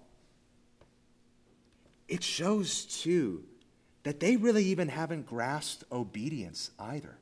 it 2.08 2.22
shows 2.22 2.84
too 2.84 3.44
that 4.02 4.20
they 4.20 4.36
really 4.36 4.64
even 4.64 4.88
haven't 4.88 5.26
grasped 5.26 5.84
obedience 5.92 6.70
either. 6.78 7.18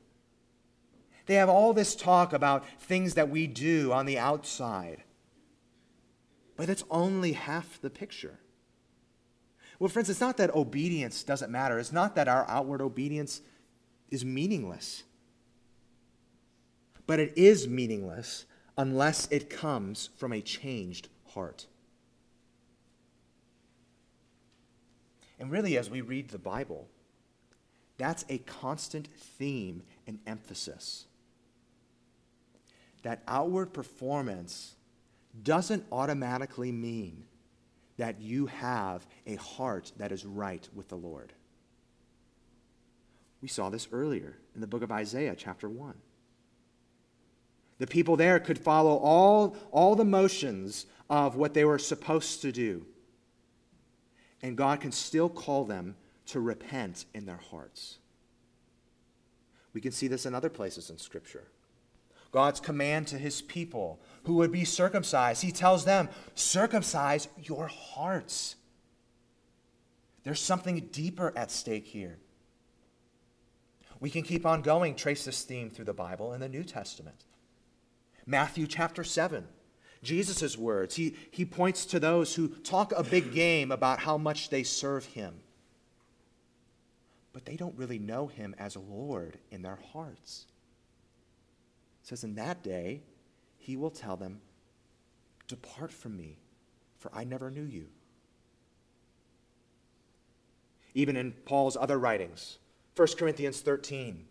They 1.25 1.35
have 1.35 1.49
all 1.49 1.73
this 1.73 1.95
talk 1.95 2.33
about 2.33 2.65
things 2.79 3.13
that 3.13 3.29
we 3.29 3.45
do 3.45 3.91
on 3.91 4.07
the 4.07 4.17
outside, 4.17 5.03
but 6.57 6.69
it's 6.69 6.83
only 6.89 7.33
half 7.33 7.79
the 7.81 7.89
picture. 7.91 8.39
Well, 9.77 9.89
friends, 9.89 10.09
it's 10.09 10.19
not 10.19 10.37
that 10.37 10.55
obedience 10.55 11.23
doesn't 11.23 11.51
matter. 11.51 11.77
It's 11.77 11.93
not 11.93 12.15
that 12.15 12.27
our 12.27 12.49
outward 12.49 12.81
obedience 12.81 13.41
is 14.11 14.25
meaningless. 14.25 15.03
But 17.07 17.19
it 17.19 17.33
is 17.35 17.67
meaningless 17.67 18.45
unless 18.77 19.27
it 19.31 19.49
comes 19.49 20.09
from 20.17 20.31
a 20.31 20.41
changed 20.41 21.09
heart. 21.33 21.65
And 25.39 25.51
really, 25.51 25.77
as 25.77 25.89
we 25.89 26.01
read 26.01 26.29
the 26.29 26.37
Bible, 26.37 26.87
that's 27.97 28.25
a 28.29 28.39
constant 28.39 29.07
theme 29.15 29.83
and 30.05 30.19
emphasis. 30.27 31.05
That 33.03 33.23
outward 33.27 33.73
performance 33.73 34.75
doesn't 35.43 35.85
automatically 35.91 36.71
mean 36.71 37.25
that 37.97 38.21
you 38.21 38.47
have 38.47 39.05
a 39.27 39.35
heart 39.35 39.91
that 39.97 40.11
is 40.11 40.25
right 40.25 40.67
with 40.73 40.87
the 40.87 40.95
Lord. 40.95 41.33
We 43.41 43.47
saw 43.47 43.69
this 43.69 43.87
earlier 43.91 44.37
in 44.55 44.61
the 44.61 44.67
book 44.67 44.83
of 44.83 44.91
Isaiah, 44.91 45.35
chapter 45.37 45.69
1. 45.69 45.93
The 47.77 47.87
people 47.87 48.17
there 48.17 48.39
could 48.39 48.59
follow 48.59 48.97
all, 48.97 49.55
all 49.71 49.95
the 49.95 50.05
motions 50.05 50.85
of 51.09 51.35
what 51.35 51.53
they 51.53 51.63
were 51.63 51.79
supposed 51.79 52.41
to 52.41 52.51
do 52.51 52.85
and 54.41 54.57
God 54.57 54.81
can 54.81 54.91
still 54.91 55.29
call 55.29 55.65
them 55.65 55.95
to 56.27 56.39
repent 56.39 57.05
in 57.13 57.25
their 57.25 57.39
hearts. 57.51 57.97
We 59.73 59.81
can 59.81 59.91
see 59.91 60.07
this 60.07 60.25
in 60.25 60.33
other 60.33 60.49
places 60.49 60.89
in 60.89 60.97
Scripture. 60.97 61.47
God's 62.31 62.59
command 62.59 63.07
to 63.07 63.17
his 63.17 63.41
people 63.41 63.99
who 64.23 64.35
would 64.35 64.51
be 64.51 64.65
circumcised, 64.65 65.41
he 65.41 65.51
tells 65.51 65.85
them, 65.85 66.09
circumcise 66.35 67.27
your 67.41 67.67
hearts. 67.67 68.55
There's 70.23 70.39
something 70.39 70.89
deeper 70.91 71.33
at 71.35 71.49
stake 71.49 71.87
here. 71.87 72.19
We 73.99 74.09
can 74.09 74.23
keep 74.23 74.45
on 74.45 74.61
going, 74.61 74.95
trace 74.95 75.25
this 75.25 75.43
theme 75.43 75.69
through 75.69 75.85
the 75.85 75.93
Bible 75.93 76.31
and 76.31 76.41
the 76.41 76.49
New 76.49 76.63
Testament. 76.63 77.25
Matthew 78.25 78.67
chapter 78.67 79.03
7. 79.03 79.47
Jesus' 80.01 80.57
words. 80.57 80.95
He, 80.95 81.15
he 81.31 81.45
points 81.45 81.85
to 81.87 81.99
those 81.99 82.35
who 82.35 82.47
talk 82.47 82.93
a 82.93 83.03
big 83.03 83.33
game 83.33 83.71
about 83.71 83.99
how 83.99 84.17
much 84.17 84.49
they 84.49 84.63
serve 84.63 85.05
him, 85.05 85.41
but 87.33 87.45
they 87.45 87.55
don't 87.55 87.77
really 87.77 87.99
know 87.99 88.27
him 88.27 88.55
as 88.57 88.75
Lord 88.75 89.37
in 89.51 89.61
their 89.61 89.79
hearts. 89.91 90.45
It 92.03 92.07
says, 92.07 92.23
In 92.23 92.35
that 92.35 92.63
day, 92.63 93.01
he 93.57 93.75
will 93.75 93.91
tell 93.91 94.15
them, 94.15 94.41
Depart 95.47 95.91
from 95.91 96.15
me, 96.15 96.37
for 96.97 97.11
I 97.13 97.23
never 97.23 97.51
knew 97.51 97.63
you. 97.63 97.87
Even 100.93 101.15
in 101.15 101.31
Paul's 101.45 101.75
other 101.75 101.99
writings, 101.99 102.57
1 102.99 103.07
Corinthians 103.17 103.61
13, 103.61 104.25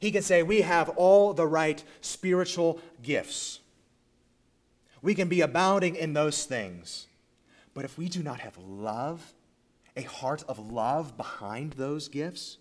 He 0.00 0.10
can 0.10 0.22
say, 0.22 0.42
We 0.42 0.60
have 0.60 0.90
all 0.90 1.32
the 1.32 1.46
right 1.46 1.82
spiritual 2.02 2.78
gifts. 3.02 3.60
We 5.00 5.14
can 5.14 5.28
be 5.28 5.40
abounding 5.40 5.96
in 5.96 6.12
those 6.12 6.44
things. 6.44 7.06
But 7.72 7.86
if 7.86 7.96
we 7.96 8.10
do 8.10 8.22
not 8.22 8.40
have 8.40 8.58
love, 8.58 9.32
a 9.96 10.02
heart 10.02 10.44
of 10.46 10.58
love 10.58 11.16
behind 11.16 11.72
those 11.72 12.08
gifts, 12.08 12.58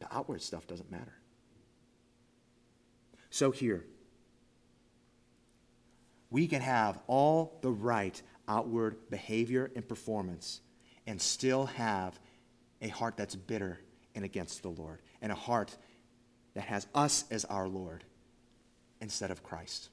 the 0.00 0.12
outward 0.12 0.42
stuff 0.42 0.66
doesn't 0.66 0.90
matter. 0.90 1.14
So 3.30 3.52
here, 3.52 3.84
we 6.28 6.48
can 6.48 6.60
have 6.60 6.98
all 7.06 7.56
the 7.62 7.70
right 7.70 8.20
outward 8.48 8.96
behavior 9.10 9.70
and 9.76 9.86
performance 9.86 10.60
and 11.06 11.20
still 11.20 11.66
have 11.66 12.18
a 12.84 12.88
heart 12.88 13.16
that's 13.16 13.34
bitter 13.34 13.80
and 14.14 14.24
against 14.24 14.62
the 14.62 14.68
Lord, 14.68 15.00
and 15.20 15.32
a 15.32 15.34
heart 15.34 15.76
that 16.54 16.64
has 16.64 16.86
us 16.94 17.24
as 17.32 17.44
our 17.46 17.66
Lord 17.66 18.04
instead 19.00 19.32
of 19.32 19.42
Christ. 19.42 19.88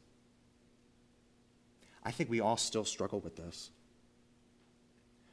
I 2.04 2.12
think 2.12 2.30
we 2.30 2.40
all 2.40 2.58
still 2.58 2.86
struggle 2.86 3.20
with 3.20 3.36
this. 3.36 3.72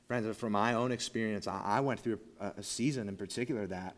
Friends, 0.06 0.34
from 0.38 0.52
my 0.52 0.72
own 0.72 0.90
experience, 0.90 1.46
I 1.46 1.80
went 1.80 2.00
through 2.00 2.20
a 2.40 2.62
season 2.62 3.08
in 3.08 3.16
particular 3.16 3.66
that, 3.66 3.94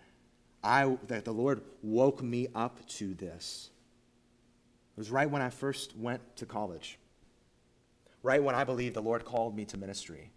I, 0.65 0.97
that 1.07 1.25
the 1.25 1.33
Lord 1.33 1.61
woke 1.83 2.21
me 2.21 2.49
up 2.53 2.85
to 2.89 3.15
this. 3.15 3.71
It 4.97 4.99
was 4.99 5.11
right 5.11 5.31
when 5.31 5.41
I 5.41 5.51
first 5.51 5.97
went 5.97 6.21
to 6.37 6.47
college, 6.47 6.99
right 8.25 8.43
when 8.43 8.57
I 8.57 8.65
believed 8.65 8.97
the 8.97 9.03
Lord 9.03 9.25
called 9.25 9.55
me 9.55 9.65
to 9.67 9.77
ministry, 9.77 10.33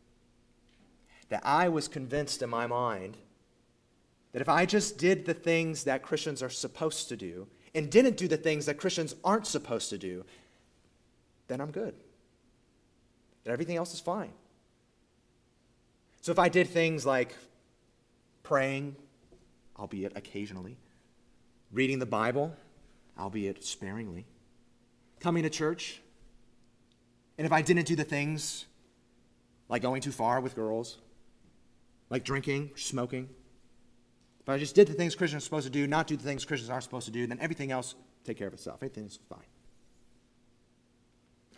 that 1.34 1.42
I 1.44 1.68
was 1.68 1.88
convinced 1.88 2.44
in 2.44 2.50
my 2.52 2.68
mind 2.68 3.18
that 4.34 4.42
if 4.44 4.48
I 4.48 4.68
just 4.68 5.00
did 5.00 5.26
the 5.26 5.34
things 5.34 5.86
that 5.86 6.04
Christians 6.04 6.44
are 6.44 6.50
supposed 6.52 7.10
to 7.10 7.16
do 7.16 7.48
and 7.74 7.90
didn't 7.90 8.18
do 8.18 8.28
the 8.28 8.38
things 8.38 8.68
that 8.68 8.78
Christians 8.78 9.16
aren't 9.24 9.48
supposed 9.48 9.90
to 9.90 9.98
do, 9.98 10.26
then 11.48 11.60
I'm 11.60 11.72
good. 11.72 11.96
That 13.46 13.52
everything 13.52 13.78
else 13.78 13.96
is 13.96 14.00
fine. 14.00 14.30
So 16.22 16.32
if 16.32 16.38
I 16.38 16.50
did 16.50 16.68
things 16.68 17.04
like 17.04 17.36
praying, 18.44 18.96
albeit 19.80 20.16
occasionally, 20.16 20.78
reading 21.72 21.98
the 21.98 22.06
Bible, 22.06 22.56
albeit 23.18 23.64
sparingly, 23.64 24.28
coming 25.20 25.42
to 25.42 25.50
church, 25.50 26.00
and 27.40 27.48
if 27.48 27.52
I 27.52 27.64
didn't 27.64 27.88
do 27.88 27.96
the 27.96 28.04
things 28.04 28.66
like 29.68 29.82
going 29.82 30.04
too 30.04 30.12
far 30.12 30.40
with 30.40 30.54
girls, 30.54 31.00
like 32.10 32.24
drinking, 32.24 32.72
smoking, 32.76 33.30
if 34.44 34.50
I 34.50 34.58
just 34.58 34.76
did 34.76 34.88
the 34.88 34.94
things 34.94 35.16
Christians 35.16 35.42
are 35.42 35.46
supposed 35.46 35.66
to 35.66 35.72
do, 35.72 35.88
not 35.88 36.06
do 36.06 36.18
the 36.18 36.24
things 36.24 36.44
Christians 36.44 36.70
aren't 36.70 36.84
supposed 36.84 37.06
to 37.06 37.12
do, 37.12 37.26
then 37.26 37.40
everything 37.40 37.72
else 37.72 37.96
take 38.26 38.38
care 38.38 38.48
of 38.48 38.54
itself. 38.54 38.80
Everything's 38.80 39.18
fine. 39.30 39.40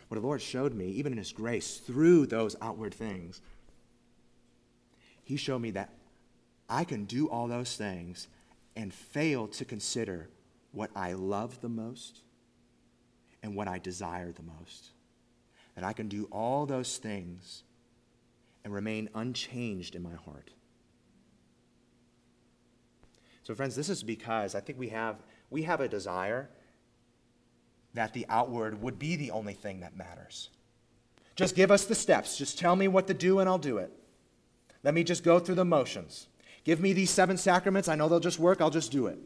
What 0.06 0.20
the 0.20 0.24
Lord 0.24 0.40
showed 0.40 0.72
me, 0.72 0.86
even 0.90 1.10
in 1.10 1.18
His 1.18 1.32
grace, 1.32 1.78
through 1.78 2.26
those 2.26 2.54
outward 2.62 2.94
things, 2.94 3.40
He 5.24 5.36
showed 5.36 5.58
me 5.58 5.72
that 5.72 5.90
I 6.68 6.84
can 6.84 7.06
do 7.06 7.28
all 7.28 7.48
those 7.48 7.74
things 7.76 8.28
and 8.76 8.94
fail 8.94 9.48
to 9.48 9.64
consider 9.64 10.28
what 10.70 10.90
I 10.94 11.14
love 11.14 11.60
the 11.60 11.68
most 11.68 12.20
and 13.42 13.56
what 13.56 13.66
I 13.66 13.78
desire 13.78 14.30
the 14.30 14.42
most. 14.42 14.90
That 15.74 15.82
I 15.82 15.92
can 15.92 16.06
do 16.06 16.28
all 16.30 16.66
those 16.66 16.98
things 16.98 17.64
and 18.66 18.74
remain 18.74 19.08
unchanged 19.14 19.94
in 19.94 20.02
my 20.02 20.14
heart. 20.24 20.50
So, 23.44 23.54
friends, 23.54 23.76
this 23.76 23.88
is 23.88 24.02
because 24.02 24.56
I 24.56 24.60
think 24.60 24.76
we 24.76 24.88
have, 24.88 25.22
we 25.50 25.62
have 25.62 25.80
a 25.80 25.86
desire 25.86 26.50
that 27.94 28.12
the 28.12 28.26
outward 28.28 28.82
would 28.82 28.98
be 28.98 29.14
the 29.14 29.30
only 29.30 29.54
thing 29.54 29.78
that 29.80 29.96
matters. 29.96 30.50
Just 31.36 31.54
give 31.54 31.70
us 31.70 31.84
the 31.84 31.94
steps. 31.94 32.36
Just 32.36 32.58
tell 32.58 32.74
me 32.74 32.88
what 32.88 33.06
to 33.06 33.14
do 33.14 33.38
and 33.38 33.48
I'll 33.48 33.56
do 33.56 33.78
it. 33.78 33.92
Let 34.82 34.94
me 34.94 35.04
just 35.04 35.22
go 35.22 35.38
through 35.38 35.54
the 35.54 35.64
motions. 35.64 36.26
Give 36.64 36.80
me 36.80 36.92
these 36.92 37.10
seven 37.10 37.36
sacraments. 37.36 37.86
I 37.86 37.94
know 37.94 38.08
they'll 38.08 38.18
just 38.18 38.40
work. 38.40 38.60
I'll 38.60 38.70
just 38.70 38.90
do 38.90 39.06
it. 39.06 39.20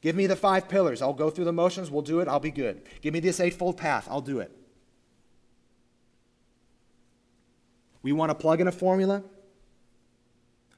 Give 0.00 0.16
me 0.16 0.26
the 0.26 0.34
five 0.34 0.66
pillars. 0.66 1.02
I'll 1.02 1.12
go 1.12 1.28
through 1.28 1.44
the 1.44 1.52
motions. 1.52 1.90
We'll 1.90 2.00
do 2.00 2.20
it. 2.20 2.28
I'll 2.28 2.40
be 2.40 2.50
good. 2.50 2.84
Give 3.02 3.12
me 3.12 3.20
this 3.20 3.38
eightfold 3.38 3.76
path. 3.76 4.08
I'll 4.10 4.22
do 4.22 4.40
it. 4.40 4.50
We 8.02 8.12
want 8.12 8.30
to 8.30 8.34
plug 8.34 8.60
in 8.60 8.68
a 8.68 8.72
formula 8.72 9.22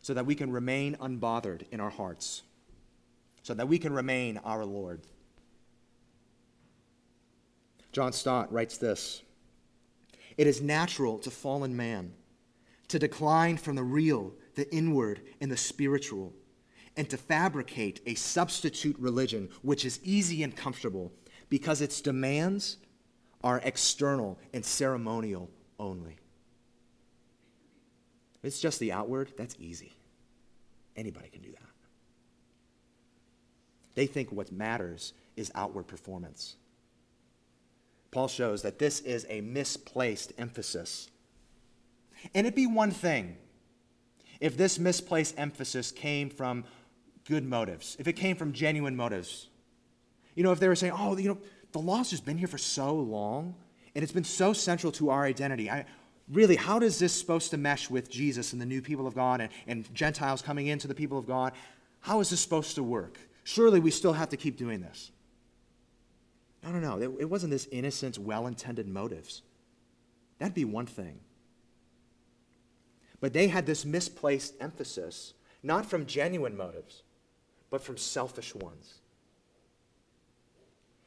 so 0.00 0.14
that 0.14 0.26
we 0.26 0.34
can 0.34 0.50
remain 0.50 0.96
unbothered 0.96 1.64
in 1.70 1.80
our 1.80 1.90
hearts, 1.90 2.42
so 3.42 3.54
that 3.54 3.68
we 3.68 3.78
can 3.78 3.92
remain 3.92 4.38
our 4.38 4.64
Lord. 4.64 5.00
John 7.92 8.12
Stott 8.12 8.52
writes 8.52 8.78
this 8.78 9.22
It 10.36 10.46
is 10.46 10.60
natural 10.60 11.18
to 11.20 11.30
fallen 11.30 11.76
man 11.76 12.14
to 12.92 12.98
decline 12.98 13.56
from 13.56 13.74
the 13.74 13.82
real, 13.82 14.34
the 14.54 14.70
inward, 14.74 15.22
and 15.40 15.50
the 15.50 15.56
spiritual, 15.56 16.34
and 16.94 17.08
to 17.08 17.16
fabricate 17.16 18.02
a 18.04 18.14
substitute 18.14 18.98
religion 18.98 19.48
which 19.62 19.86
is 19.86 19.98
easy 20.02 20.42
and 20.42 20.54
comfortable 20.54 21.10
because 21.48 21.80
its 21.80 22.02
demands 22.02 22.76
are 23.42 23.62
external 23.64 24.38
and 24.52 24.62
ceremonial 24.62 25.48
only. 25.78 26.18
It's 28.42 28.60
just 28.60 28.80
the 28.80 28.92
outward, 28.92 29.32
that's 29.36 29.56
easy. 29.58 29.92
Anybody 30.96 31.28
can 31.28 31.42
do 31.42 31.52
that. 31.52 31.60
They 33.94 34.06
think 34.06 34.32
what 34.32 34.50
matters 34.50 35.12
is 35.36 35.52
outward 35.54 35.86
performance. 35.86 36.56
Paul 38.10 38.28
shows 38.28 38.62
that 38.62 38.78
this 38.78 39.00
is 39.00 39.26
a 39.28 39.40
misplaced 39.40 40.32
emphasis. 40.38 41.10
And 42.34 42.46
it'd 42.46 42.54
be 42.54 42.66
one 42.66 42.90
thing 42.90 43.36
if 44.40 44.56
this 44.56 44.78
misplaced 44.78 45.34
emphasis 45.38 45.92
came 45.92 46.28
from 46.28 46.64
good 47.26 47.44
motives, 47.44 47.96
if 47.98 48.08
it 48.08 48.14
came 48.14 48.36
from 48.36 48.52
genuine 48.52 48.96
motives. 48.96 49.48
You 50.34 50.42
know, 50.42 50.52
if 50.52 50.60
they 50.60 50.68
were 50.68 50.76
saying, 50.76 50.94
oh, 50.96 51.16
you 51.16 51.28
know, 51.28 51.38
the 51.72 51.78
law's 51.78 52.10
just 52.10 52.24
been 52.24 52.38
here 52.38 52.48
for 52.48 52.58
so 52.58 52.94
long, 52.94 53.54
and 53.94 54.02
it's 54.02 54.12
been 54.12 54.24
so 54.24 54.52
central 54.52 54.92
to 54.92 55.10
our 55.10 55.24
identity. 55.24 55.70
I, 55.70 55.84
really, 56.30 56.56
how 56.56 56.78
does 56.78 56.98
this 56.98 57.12
supposed 57.12 57.50
to 57.50 57.56
mesh 57.56 57.90
with 57.90 58.10
Jesus 58.10 58.52
and 58.52 58.60
the 58.60 58.66
new 58.66 58.82
people 58.82 59.06
of 59.06 59.14
God 59.14 59.40
and, 59.40 59.50
and 59.66 59.92
Gentiles 59.94 60.42
coming 60.42 60.66
into 60.66 60.88
the 60.88 60.94
people 60.94 61.18
of 61.18 61.26
God? 61.26 61.52
How 62.00 62.20
is 62.20 62.30
this 62.30 62.40
supposed 62.40 62.74
to 62.76 62.82
work? 62.82 63.18
Surely 63.44 63.80
we 63.80 63.90
still 63.90 64.12
have 64.12 64.28
to 64.30 64.36
keep 64.36 64.56
doing 64.56 64.80
this. 64.80 65.10
No, 66.62 66.70
no, 66.70 66.78
no. 66.78 66.98
It, 67.00 67.22
it 67.22 67.30
wasn't 67.30 67.50
this 67.50 67.66
innocent, 67.72 68.18
well 68.18 68.46
intended 68.46 68.86
motives. 68.86 69.42
That'd 70.38 70.54
be 70.54 70.64
one 70.64 70.86
thing. 70.86 71.20
But 73.20 73.32
they 73.32 73.48
had 73.48 73.66
this 73.66 73.84
misplaced 73.84 74.54
emphasis, 74.60 75.34
not 75.62 75.86
from 75.86 76.06
genuine 76.06 76.56
motives, 76.56 77.02
but 77.70 77.82
from 77.82 77.96
selfish 77.96 78.54
ones. 78.54 78.94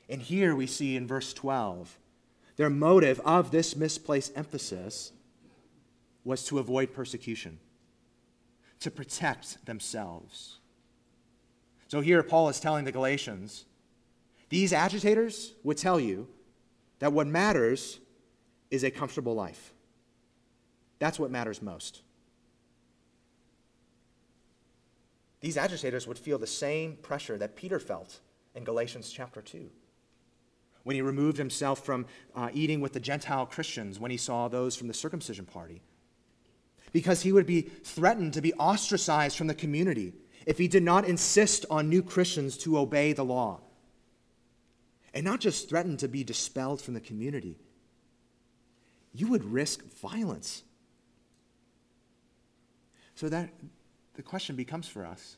And 0.10 0.21
here 0.21 0.56
we 0.56 0.67
see 0.67 0.95
in 0.95 1.08
verse 1.08 1.34
12 1.34 1.97
their 2.56 2.70
motive 2.70 3.20
of 3.22 3.52
this 3.52 3.76
misplaced 3.76 4.32
emphasis 4.36 5.12
was 6.24 6.44
to 6.46 6.60
avoid 6.60 6.94
persecution, 6.94 7.60
to 8.80 8.89
protect 8.89 9.65
themselves. 9.65 10.60
So 11.88 12.02
here 12.02 12.24
Paul 12.24 12.50
is 12.50 12.60
telling 12.60 12.86
the 12.86 12.91
Galatians 12.91 13.65
these 14.50 14.74
agitators 14.74 15.54
would 15.63 15.78
tell 15.78 16.00
you 16.00 16.28
that 17.00 17.13
what 17.13 17.28
matters 17.28 18.00
is 18.72 18.84
a 18.84 18.91
comfortable 18.91 19.36
life. 19.36 19.74
That's 21.00 21.20
what 21.20 21.32
matters 21.32 21.62
most. 21.62 22.02
These 25.41 25.58
agitators 25.58 26.08
would 26.08 26.18
feel 26.18 26.39
the 26.39 26.48
same 26.48 26.96
pressure 26.96 27.38
that 27.38 27.56
Peter 27.56 27.80
felt 27.80 28.20
in 28.56 28.63
Galatians 28.63 29.12
chapter 29.12 29.41
2 29.41 29.70
when 30.86 30.95
he 30.95 31.02
removed 31.02 31.38
himself 31.38 31.84
from 31.84 32.06
uh, 32.36 32.50
eating 32.54 32.80
with 32.80 32.93
the 32.93 33.00
Gentile 33.00 33.48
Christians 33.48 34.00
when 34.00 34.12
he 34.12 34.17
saw 34.17 34.48
those 34.48 34.76
from 34.76 34.88
the 34.88 34.93
circumcision 34.93 35.43
party. 35.43 35.82
Because 36.93 37.24
he 37.24 37.32
would 37.32 37.48
be 37.48 37.63
threatened 37.63 38.34
to 38.36 38.41
be 38.41 38.54
ostracized 38.54 39.36
from 39.36 39.48
the 39.48 39.56
community 39.56 40.13
if 40.45 40.60
he 40.60 40.67
did 40.67 40.84
not 40.84 41.06
insist 41.06 41.65
on 41.71 41.89
new 41.89 42.04
Christians 42.04 42.56
to 42.60 42.78
obey 42.78 43.13
the 43.13 43.26
law. 43.26 43.62
And 45.12 45.26
not 45.26 45.39
just 45.39 45.67
threatened 45.69 45.98
to 46.00 46.08
be 46.08 46.24
dispelled 46.24 46.84
from 46.84 46.93
the 46.93 47.00
community, 47.00 47.58
you 49.12 49.28
would 49.30 49.43
risk 49.43 49.84
violence. 50.00 50.62
So 53.15 53.28
that 53.30 53.50
the 54.13 54.21
question 54.21 54.56
becomes 54.56 54.88
for 54.88 55.04
us 55.04 55.38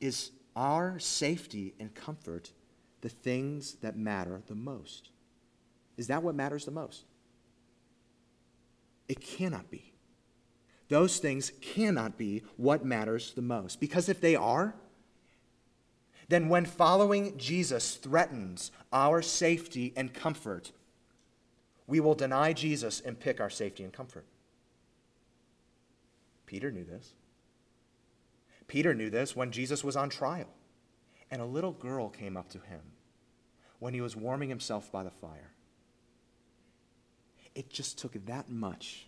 is 0.00 0.30
our 0.54 1.00
safety 1.00 1.74
and 1.80 1.92
comfort 1.96 2.52
the 3.04 3.10
things 3.10 3.74
that 3.82 3.98
matter 3.98 4.40
the 4.46 4.54
most. 4.54 5.10
Is 5.98 6.06
that 6.06 6.22
what 6.22 6.34
matters 6.34 6.64
the 6.64 6.70
most? 6.70 7.04
It 9.10 9.20
cannot 9.20 9.70
be. 9.70 9.92
Those 10.88 11.18
things 11.18 11.52
cannot 11.60 12.16
be 12.16 12.44
what 12.56 12.82
matters 12.82 13.34
the 13.34 13.42
most. 13.42 13.78
Because 13.78 14.08
if 14.08 14.22
they 14.22 14.34
are, 14.34 14.74
then 16.30 16.48
when 16.48 16.64
following 16.64 17.36
Jesus 17.36 17.96
threatens 17.96 18.70
our 18.90 19.20
safety 19.20 19.92
and 19.98 20.14
comfort, 20.14 20.72
we 21.86 22.00
will 22.00 22.14
deny 22.14 22.54
Jesus 22.54 23.02
and 23.02 23.20
pick 23.20 23.38
our 23.38 23.50
safety 23.50 23.84
and 23.84 23.92
comfort. 23.92 24.24
Peter 26.46 26.72
knew 26.72 26.84
this. 26.84 27.12
Peter 28.66 28.94
knew 28.94 29.10
this 29.10 29.36
when 29.36 29.52
Jesus 29.52 29.84
was 29.84 29.94
on 29.94 30.08
trial, 30.08 30.48
and 31.30 31.42
a 31.42 31.44
little 31.44 31.72
girl 31.72 32.08
came 32.08 32.38
up 32.38 32.48
to 32.48 32.58
him 32.60 32.80
when 33.78 33.94
he 33.94 34.00
was 34.00 34.16
warming 34.16 34.48
himself 34.48 34.90
by 34.90 35.02
the 35.02 35.10
fire. 35.10 35.52
It 37.54 37.70
just 37.70 37.98
took 37.98 38.12
that 38.26 38.50
much 38.50 39.06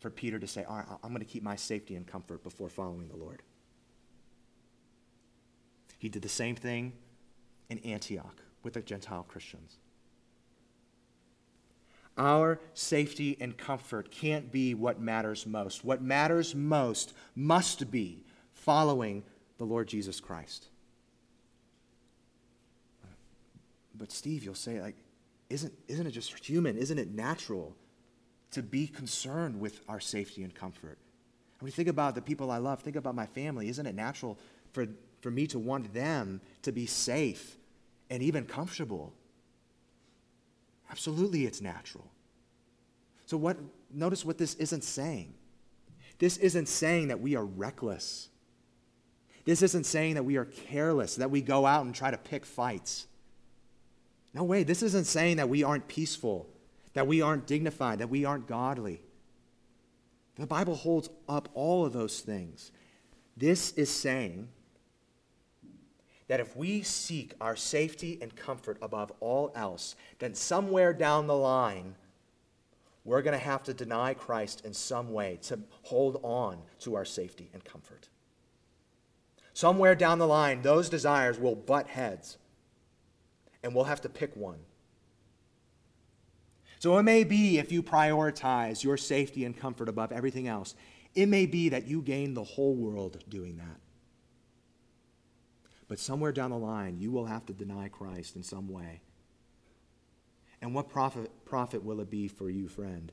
for 0.00 0.10
Peter 0.10 0.38
to 0.38 0.46
say, 0.46 0.64
All 0.64 0.76
right, 0.76 0.86
I'm 1.02 1.10
going 1.10 1.20
to 1.20 1.24
keep 1.24 1.42
my 1.42 1.56
safety 1.56 1.94
and 1.94 2.06
comfort 2.06 2.42
before 2.42 2.68
following 2.68 3.08
the 3.08 3.16
Lord. 3.16 3.42
He 5.98 6.08
did 6.08 6.22
the 6.22 6.28
same 6.28 6.56
thing 6.56 6.92
in 7.70 7.78
Antioch 7.78 8.42
with 8.62 8.74
the 8.74 8.82
Gentile 8.82 9.24
Christians. 9.26 9.78
Our 12.16 12.60
safety 12.74 13.36
and 13.40 13.56
comfort 13.56 14.10
can't 14.10 14.52
be 14.52 14.74
what 14.74 15.00
matters 15.00 15.46
most. 15.46 15.84
What 15.84 16.02
matters 16.02 16.54
most 16.54 17.12
must 17.34 17.90
be 17.90 18.24
following 18.52 19.24
the 19.58 19.64
Lord 19.64 19.88
Jesus 19.88 20.20
Christ. 20.20 20.68
But 23.96 24.12
Steve, 24.12 24.44
you'll 24.44 24.54
say, 24.54 24.80
like, 24.80 24.96
isn't, 25.50 25.72
isn't 25.88 26.06
it 26.06 26.10
just 26.10 26.44
human? 26.44 26.76
Isn't 26.76 26.98
it 26.98 27.10
natural 27.10 27.76
to 28.52 28.62
be 28.62 28.86
concerned 28.86 29.60
with 29.60 29.80
our 29.88 30.00
safety 30.00 30.42
and 30.42 30.54
comfort? 30.54 30.98
When 31.60 31.68
you 31.68 31.72
think 31.72 31.88
about 31.88 32.14
the 32.14 32.22
people 32.22 32.50
I 32.50 32.58
love, 32.58 32.80
think 32.80 32.96
about 32.96 33.14
my 33.14 33.26
family. 33.26 33.68
Isn't 33.68 33.86
it 33.86 33.94
natural 33.94 34.38
for, 34.72 34.86
for 35.20 35.30
me 35.30 35.46
to 35.48 35.58
want 35.58 35.94
them 35.94 36.40
to 36.62 36.72
be 36.72 36.86
safe 36.86 37.56
and 38.10 38.22
even 38.22 38.44
comfortable? 38.44 39.12
Absolutely, 40.90 41.46
it's 41.46 41.60
natural. 41.60 42.04
So, 43.26 43.36
what, 43.36 43.56
notice 43.92 44.24
what 44.24 44.38
this 44.38 44.54
isn't 44.54 44.84
saying. 44.84 45.34
This 46.18 46.36
isn't 46.36 46.68
saying 46.68 47.08
that 47.08 47.20
we 47.20 47.36
are 47.36 47.44
reckless. 47.44 48.28
This 49.44 49.62
isn't 49.62 49.84
saying 49.84 50.14
that 50.14 50.24
we 50.24 50.36
are 50.36 50.44
careless, 50.44 51.16
that 51.16 51.30
we 51.30 51.40
go 51.40 51.66
out 51.66 51.84
and 51.84 51.94
try 51.94 52.10
to 52.10 52.16
pick 52.16 52.44
fights. 52.44 53.06
No 54.34 54.42
way. 54.42 54.64
This 54.64 54.82
isn't 54.82 55.06
saying 55.06 55.36
that 55.36 55.48
we 55.48 55.62
aren't 55.62 55.86
peaceful, 55.86 56.48
that 56.92 57.06
we 57.06 57.22
aren't 57.22 57.46
dignified, 57.46 58.00
that 58.00 58.10
we 58.10 58.24
aren't 58.24 58.48
godly. 58.48 59.00
The 60.36 60.46
Bible 60.46 60.74
holds 60.74 61.08
up 61.28 61.48
all 61.54 61.86
of 61.86 61.92
those 61.92 62.20
things. 62.20 62.72
This 63.36 63.72
is 63.72 63.88
saying 63.88 64.48
that 66.26 66.40
if 66.40 66.56
we 66.56 66.82
seek 66.82 67.34
our 67.40 67.54
safety 67.54 68.18
and 68.20 68.34
comfort 68.34 68.78
above 68.82 69.12
all 69.20 69.52
else, 69.54 69.94
then 70.18 70.34
somewhere 70.34 70.92
down 70.92 71.26
the 71.26 71.36
line, 71.36 71.94
we're 73.04 73.22
going 73.22 73.38
to 73.38 73.44
have 73.44 73.62
to 73.64 73.74
deny 73.74 74.14
Christ 74.14 74.64
in 74.64 74.72
some 74.72 75.12
way 75.12 75.38
to 75.42 75.60
hold 75.82 76.18
on 76.22 76.58
to 76.80 76.96
our 76.96 77.04
safety 77.04 77.50
and 77.52 77.64
comfort. 77.64 78.08
Somewhere 79.52 79.94
down 79.94 80.18
the 80.18 80.26
line, 80.26 80.62
those 80.62 80.88
desires 80.88 81.38
will 81.38 81.54
butt 81.54 81.86
heads, 81.88 82.38
and 83.64 83.74
we'll 83.74 83.84
have 83.84 84.02
to 84.02 84.08
pick 84.08 84.36
one. 84.36 84.58
So 86.78 86.98
it 86.98 87.02
may 87.02 87.24
be 87.24 87.58
if 87.58 87.72
you 87.72 87.82
prioritize 87.82 88.84
your 88.84 88.98
safety 88.98 89.44
and 89.46 89.58
comfort 89.58 89.88
above 89.88 90.12
everything 90.12 90.46
else, 90.46 90.74
it 91.14 91.26
may 91.26 91.46
be 91.46 91.70
that 91.70 91.88
you 91.88 92.02
gain 92.02 92.34
the 92.34 92.44
whole 92.44 92.74
world 92.74 93.18
doing 93.28 93.56
that. 93.56 93.80
But 95.88 95.98
somewhere 95.98 96.32
down 96.32 96.50
the 96.50 96.58
line, 96.58 96.98
you 96.98 97.10
will 97.10 97.26
have 97.26 97.46
to 97.46 97.52
deny 97.52 97.88
Christ 97.88 98.36
in 98.36 98.42
some 98.42 98.68
way. 98.68 99.00
And 100.60 100.74
what 100.74 100.88
profit, 100.88 101.30
profit 101.44 101.82
will 101.82 102.00
it 102.00 102.10
be 102.10 102.28
for 102.28 102.50
you, 102.50 102.68
friend? 102.68 103.12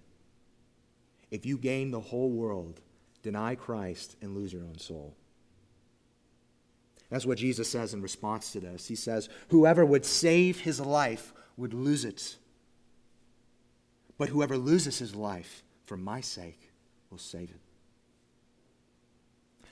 If 1.31 1.45
you 1.45 1.57
gain 1.57 1.91
the 1.91 1.99
whole 1.99 2.31
world, 2.31 2.81
deny 3.23 3.55
Christ, 3.55 4.17
and 4.21 4.35
lose 4.35 4.51
your 4.51 4.63
own 4.63 4.79
soul. 4.79 5.15
That's 7.11 7.25
what 7.25 7.37
Jesus 7.37 7.69
says 7.69 7.93
in 7.93 8.01
response 8.01 8.53
to 8.53 8.61
this. 8.61 8.87
He 8.87 8.95
says, 8.95 9.27
Whoever 9.49 9.85
would 9.85 10.05
save 10.05 10.61
his 10.61 10.79
life 10.79 11.33
would 11.57 11.73
lose 11.73 12.05
it. 12.05 12.37
But 14.17 14.29
whoever 14.29 14.57
loses 14.57 14.97
his 14.97 15.13
life 15.13 15.61
for 15.85 15.97
my 15.97 16.21
sake 16.21 16.71
will 17.09 17.17
save 17.17 17.49
it. 17.49 17.59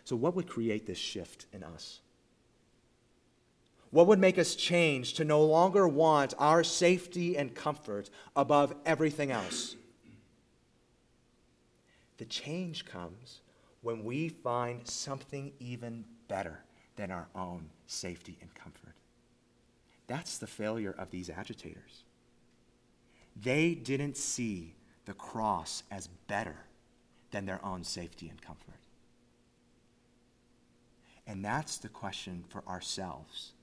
So, 0.03 0.17
what 0.17 0.35
would 0.35 0.49
create 0.49 0.85
this 0.85 0.97
shift 0.97 1.45
in 1.53 1.63
us? 1.63 2.01
What 3.91 4.07
would 4.07 4.19
make 4.19 4.37
us 4.37 4.53
change 4.53 5.13
to 5.13 5.23
no 5.23 5.41
longer 5.41 5.87
want 5.87 6.33
our 6.37 6.63
safety 6.63 7.37
and 7.37 7.55
comfort 7.55 8.09
above 8.35 8.75
everything 8.85 9.31
else? 9.31 9.77
The 12.17 12.25
change 12.25 12.83
comes 12.83 13.39
when 13.81 14.03
we 14.03 14.27
find 14.27 14.85
something 14.85 15.53
even 15.59 16.03
better 16.27 16.59
than 16.99 17.11
our 17.11 17.29
own 17.33 17.69
safety 17.87 18.37
and 18.41 18.53
comfort. 18.53 18.93
That's 20.07 20.37
the 20.37 20.47
failure 20.47 20.93
of 20.99 21.09
these 21.11 21.29
agitators. 21.29 22.03
They 23.41 23.73
didn't 23.73 24.17
see 24.17 24.75
the 25.05 25.13
cross 25.13 25.83
as 25.91 26.07
better 26.27 26.57
than 27.31 27.45
their 27.45 27.63
own 27.63 27.85
safety 27.85 28.27
and 28.27 28.41
comfort. 28.41 28.81
And 31.25 31.45
that's 31.45 31.77
the 31.77 31.87
question 31.87 32.43
for 32.49 32.67
ourselves 32.67 33.53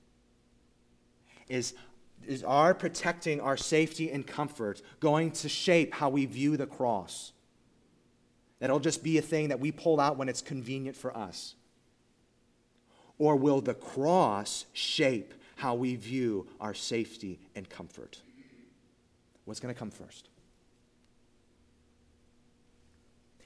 is, 1.47 1.75
is 2.25 2.43
our 2.43 2.73
protecting 2.73 3.39
our 3.39 3.55
safety 3.55 4.11
and 4.11 4.25
comfort 4.25 4.81
going 4.99 5.29
to 5.29 5.47
shape 5.47 5.93
how 5.93 6.09
we 6.09 6.25
view 6.25 6.57
the 6.57 6.65
cross? 6.65 7.33
That'll 8.57 8.79
just 8.79 9.03
be 9.03 9.19
a 9.19 9.21
thing 9.21 9.49
that 9.49 9.59
we 9.59 9.71
pull 9.71 9.99
out 9.99 10.17
when 10.17 10.27
it's 10.27 10.41
convenient 10.41 10.97
for 10.97 11.15
us. 11.15 11.53
Or 13.19 13.35
will 13.35 13.61
the 13.61 13.73
cross 13.73 14.65
shape 14.73 15.33
how 15.55 15.75
we 15.75 15.95
view 15.95 16.47
our 16.59 16.73
safety 16.73 17.39
and 17.55 17.69
comfort? 17.69 18.21
What's 19.45 19.59
going 19.59 19.73
to 19.73 19.79
come 19.79 19.91
first? 19.91 20.29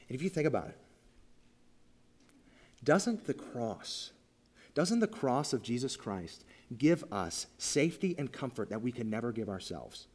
And 0.09 0.15
if 0.15 0.21
you 0.21 0.29
think 0.29 0.47
about 0.47 0.67
it, 0.67 0.77
doesn't 2.83 3.25
the 3.25 3.33
cross, 3.33 4.11
doesn't 4.73 4.99
the 4.99 5.07
cross 5.07 5.53
of 5.53 5.61
Jesus 5.61 5.95
Christ 5.95 6.43
give 6.77 7.03
us 7.11 7.47
safety 7.57 8.15
and 8.17 8.31
comfort 8.31 8.69
that 8.69 8.81
we 8.81 8.91
can 8.91 9.09
never 9.09 9.31
give 9.31 9.49
ourselves. 9.49 10.07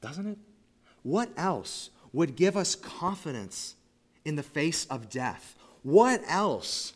Doesn't 0.00 0.26
it? 0.26 0.38
What 1.02 1.30
else 1.36 1.90
would 2.12 2.36
give 2.36 2.56
us 2.56 2.74
confidence 2.74 3.76
in 4.24 4.36
the 4.36 4.42
face 4.42 4.86
of 4.86 5.08
death? 5.08 5.56
What 5.82 6.22
else 6.26 6.94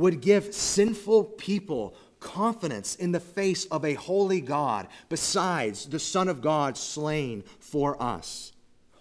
would 0.00 0.20
give 0.20 0.54
sinful 0.54 1.24
people 1.24 1.94
confidence 2.18 2.96
in 2.96 3.12
the 3.12 3.20
face 3.20 3.64
of 3.66 3.84
a 3.84 3.94
holy 3.94 4.40
God 4.40 4.88
besides 5.08 5.86
the 5.86 5.98
Son 5.98 6.28
of 6.28 6.40
God 6.40 6.76
slain 6.76 7.44
for 7.58 8.00
us? 8.02 8.52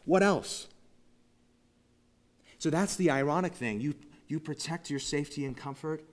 What 0.06 0.24
else? 0.24 0.68
So 2.58 2.70
that's 2.70 2.96
the 2.96 3.12
ironic 3.12 3.54
thing. 3.54 3.80
You, 3.80 3.96
you 4.28 4.40
protect 4.40 4.90
your 4.90 5.00
safety 5.00 5.46
and 5.46 5.56
comfort 5.56 6.04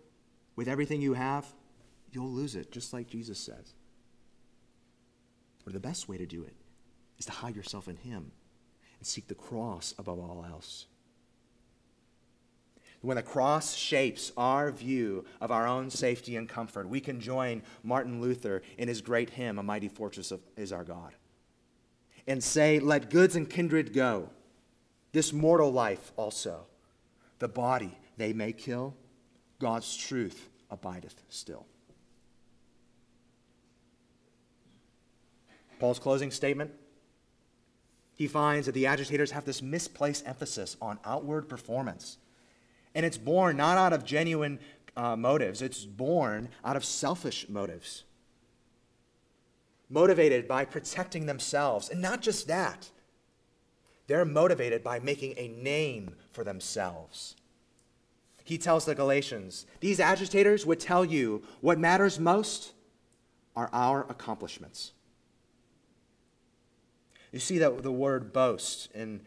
with 0.54 0.68
everything 0.68 1.02
you 1.02 1.14
have, 1.14 1.46
you'll 2.10 2.30
lose 2.30 2.56
it, 2.56 2.72
just 2.72 2.92
like 2.92 3.08
Jesus 3.08 3.38
says. 3.38 3.74
Or 5.66 5.72
the 5.72 5.80
best 5.80 6.08
way 6.08 6.16
to 6.16 6.26
do 6.26 6.42
it 6.44 6.54
is 7.18 7.26
to 7.26 7.32
hide 7.32 7.56
yourself 7.56 7.88
in 7.88 7.96
Him 7.96 8.32
and 8.98 9.06
seek 9.06 9.28
the 9.28 9.34
cross 9.34 9.94
above 9.98 10.18
all 10.18 10.46
else. 10.48 10.86
When 13.06 13.14
the 13.18 13.22
cross 13.22 13.76
shapes 13.76 14.32
our 14.36 14.72
view 14.72 15.26
of 15.40 15.52
our 15.52 15.64
own 15.64 15.90
safety 15.90 16.34
and 16.34 16.48
comfort, 16.48 16.88
we 16.88 17.00
can 17.00 17.20
join 17.20 17.62
Martin 17.84 18.20
Luther 18.20 18.62
in 18.78 18.88
his 18.88 19.00
great 19.00 19.30
hymn, 19.30 19.60
A 19.60 19.62
Mighty 19.62 19.86
Fortress 19.86 20.32
of, 20.32 20.40
is 20.56 20.72
Our 20.72 20.82
God, 20.82 21.12
and 22.26 22.42
say, 22.42 22.80
Let 22.80 23.08
goods 23.08 23.36
and 23.36 23.48
kindred 23.48 23.94
go, 23.94 24.30
this 25.12 25.32
mortal 25.32 25.72
life 25.72 26.10
also. 26.16 26.66
The 27.38 27.46
body 27.46 27.96
they 28.16 28.32
may 28.32 28.52
kill, 28.52 28.92
God's 29.60 29.96
truth 29.96 30.48
abideth 30.68 31.22
still. 31.28 31.64
Paul's 35.78 36.00
closing 36.00 36.32
statement 36.32 36.72
he 38.16 38.26
finds 38.26 38.66
that 38.66 38.72
the 38.72 38.86
agitators 38.86 39.30
have 39.30 39.44
this 39.44 39.62
misplaced 39.62 40.26
emphasis 40.26 40.76
on 40.82 40.98
outward 41.04 41.48
performance. 41.48 42.18
And 42.96 43.04
it's 43.04 43.18
born 43.18 43.58
not 43.58 43.76
out 43.76 43.92
of 43.92 44.06
genuine 44.06 44.58
uh, 44.96 45.14
motives, 45.14 45.60
it's 45.60 45.84
born 45.84 46.48
out 46.64 46.76
of 46.76 46.84
selfish 46.84 47.46
motives. 47.48 48.04
Motivated 49.90 50.48
by 50.48 50.64
protecting 50.64 51.26
themselves. 51.26 51.90
And 51.90 52.00
not 52.00 52.22
just 52.22 52.48
that, 52.48 52.90
they're 54.06 54.24
motivated 54.24 54.82
by 54.82 54.98
making 54.98 55.34
a 55.36 55.48
name 55.48 56.16
for 56.32 56.42
themselves. 56.42 57.36
he 58.42 58.56
tells 58.56 58.86
the 58.86 58.94
Galatians, 58.94 59.66
these 59.80 60.00
agitators 60.00 60.64
would 60.64 60.80
tell 60.80 61.04
you 61.04 61.42
what 61.60 61.78
matters 61.78 62.18
most 62.18 62.72
are 63.54 63.68
our 63.72 64.06
accomplishments. 64.08 64.92
You 67.32 67.40
see 67.40 67.58
that 67.58 67.82
the 67.82 67.92
word 67.92 68.32
boast 68.32 68.88
in, 68.94 69.20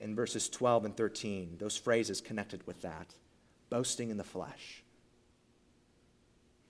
in 0.00 0.14
verses 0.14 0.48
12 0.48 0.84
and 0.86 0.96
13, 0.96 1.56
those 1.58 1.76
phrases 1.76 2.20
connected 2.20 2.66
with 2.66 2.82
that 2.82 3.14
boasting 3.70 4.10
in 4.10 4.16
the 4.16 4.24
flesh. 4.24 4.82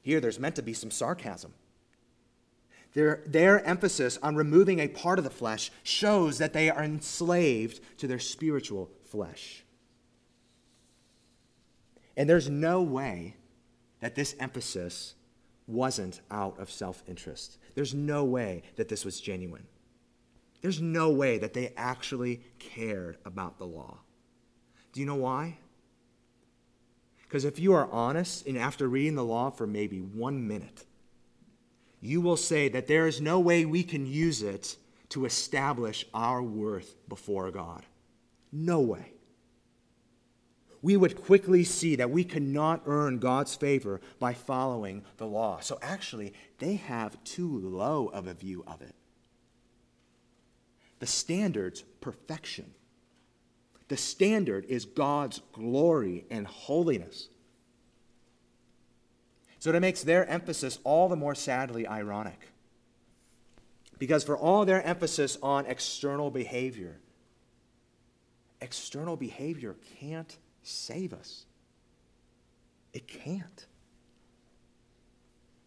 Here, 0.02 0.20
there's 0.20 0.38
meant 0.38 0.56
to 0.56 0.62
be 0.62 0.72
some 0.72 0.90
sarcasm. 0.90 1.52
Their, 2.94 3.22
their 3.26 3.62
emphasis 3.66 4.18
on 4.22 4.36
removing 4.36 4.78
a 4.78 4.88
part 4.88 5.18
of 5.18 5.24
the 5.24 5.30
flesh 5.30 5.70
shows 5.82 6.38
that 6.38 6.52
they 6.52 6.70
are 6.70 6.82
enslaved 6.82 7.80
to 7.98 8.06
their 8.06 8.18
spiritual 8.18 8.90
flesh. 9.04 9.64
And 12.16 12.28
there's 12.28 12.48
no 12.48 12.80
way 12.82 13.36
that 14.00 14.14
this 14.14 14.34
emphasis 14.40 15.14
wasn't 15.66 16.20
out 16.30 16.58
of 16.58 16.70
self 16.70 17.02
interest. 17.06 17.58
There's 17.74 17.92
no 17.92 18.24
way 18.24 18.62
that 18.76 18.88
this 18.88 19.04
was 19.04 19.20
genuine. 19.20 19.66
There's 20.66 20.82
no 20.82 21.10
way 21.10 21.38
that 21.38 21.52
they 21.52 21.72
actually 21.76 22.40
cared 22.58 23.18
about 23.24 23.56
the 23.56 23.64
law. 23.64 23.98
Do 24.92 24.98
you 24.98 25.06
know 25.06 25.14
why? 25.14 25.58
Because 27.22 27.44
if 27.44 27.60
you 27.60 27.72
are 27.74 27.88
honest 27.92 28.48
and 28.48 28.58
after 28.58 28.88
reading 28.88 29.14
the 29.14 29.22
law 29.22 29.50
for 29.50 29.64
maybe 29.64 30.00
one 30.00 30.48
minute, 30.48 30.84
you 32.00 32.20
will 32.20 32.36
say 32.36 32.68
that 32.70 32.88
there 32.88 33.06
is 33.06 33.20
no 33.20 33.38
way 33.38 33.64
we 33.64 33.84
can 33.84 34.06
use 34.06 34.42
it 34.42 34.76
to 35.10 35.24
establish 35.24 36.04
our 36.12 36.42
worth 36.42 36.96
before 37.08 37.52
God. 37.52 37.86
No 38.50 38.80
way 38.80 39.12
we 40.82 40.96
would 40.96 41.22
quickly 41.22 41.62
see 41.62 41.94
that 41.94 42.10
we 42.10 42.24
cannot 42.24 42.82
earn 42.86 43.20
God's 43.20 43.54
favor 43.54 44.00
by 44.18 44.34
following 44.34 45.04
the 45.16 45.26
law. 45.26 45.60
So 45.60 45.78
actually, 45.80 46.32
they 46.58 46.74
have 46.74 47.22
too 47.22 47.60
low 47.60 48.08
of 48.08 48.26
a 48.26 48.34
view 48.34 48.64
of 48.66 48.82
it. 48.82 48.96
The 50.98 51.06
standard's 51.06 51.82
perfection. 52.00 52.72
The 53.88 53.96
standard 53.96 54.64
is 54.64 54.84
God's 54.84 55.40
glory 55.52 56.24
and 56.30 56.46
holiness. 56.46 57.28
So 59.58 59.72
it 59.72 59.80
makes 59.80 60.02
their 60.02 60.26
emphasis 60.28 60.78
all 60.84 61.08
the 61.08 61.16
more 61.16 61.34
sadly 61.34 61.86
ironic. 61.86 62.48
Because 63.98 64.24
for 64.24 64.36
all 64.36 64.64
their 64.64 64.82
emphasis 64.82 65.38
on 65.42 65.66
external 65.66 66.30
behavior, 66.30 66.98
external 68.60 69.16
behavior 69.16 69.76
can't 69.98 70.36
save 70.62 71.12
us. 71.12 71.46
It 72.92 73.06
can't. 73.06 73.66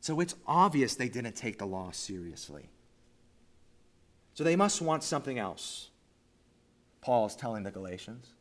So 0.01 0.19
it's 0.19 0.35
obvious 0.47 0.95
they 0.95 1.09
didn't 1.09 1.35
take 1.35 1.57
the 1.57 1.65
law 1.65 1.91
seriously. 1.91 2.69
So 4.33 4.43
they 4.43 4.55
must 4.55 4.81
want 4.81 5.03
something 5.03 5.37
else. 5.37 5.89
Paul 7.01 7.25
is 7.25 7.35
telling 7.35 7.63
the 7.63 7.71
Galatians. 7.71 8.33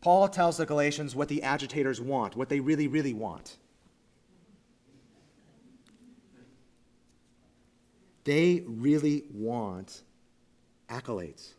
Paul 0.00 0.28
tells 0.28 0.56
the 0.56 0.66
Galatians 0.66 1.14
what 1.14 1.28
the 1.28 1.42
agitators 1.42 2.00
want, 2.00 2.36
what 2.36 2.48
they 2.48 2.60
really, 2.60 2.88
really 2.88 3.12
want. 3.12 3.56
They 8.24 8.62
really 8.66 9.24
want 9.32 10.02
accolades. 10.88 11.54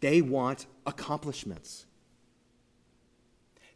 They 0.00 0.20
want 0.22 0.66
accomplishments. 0.86 1.86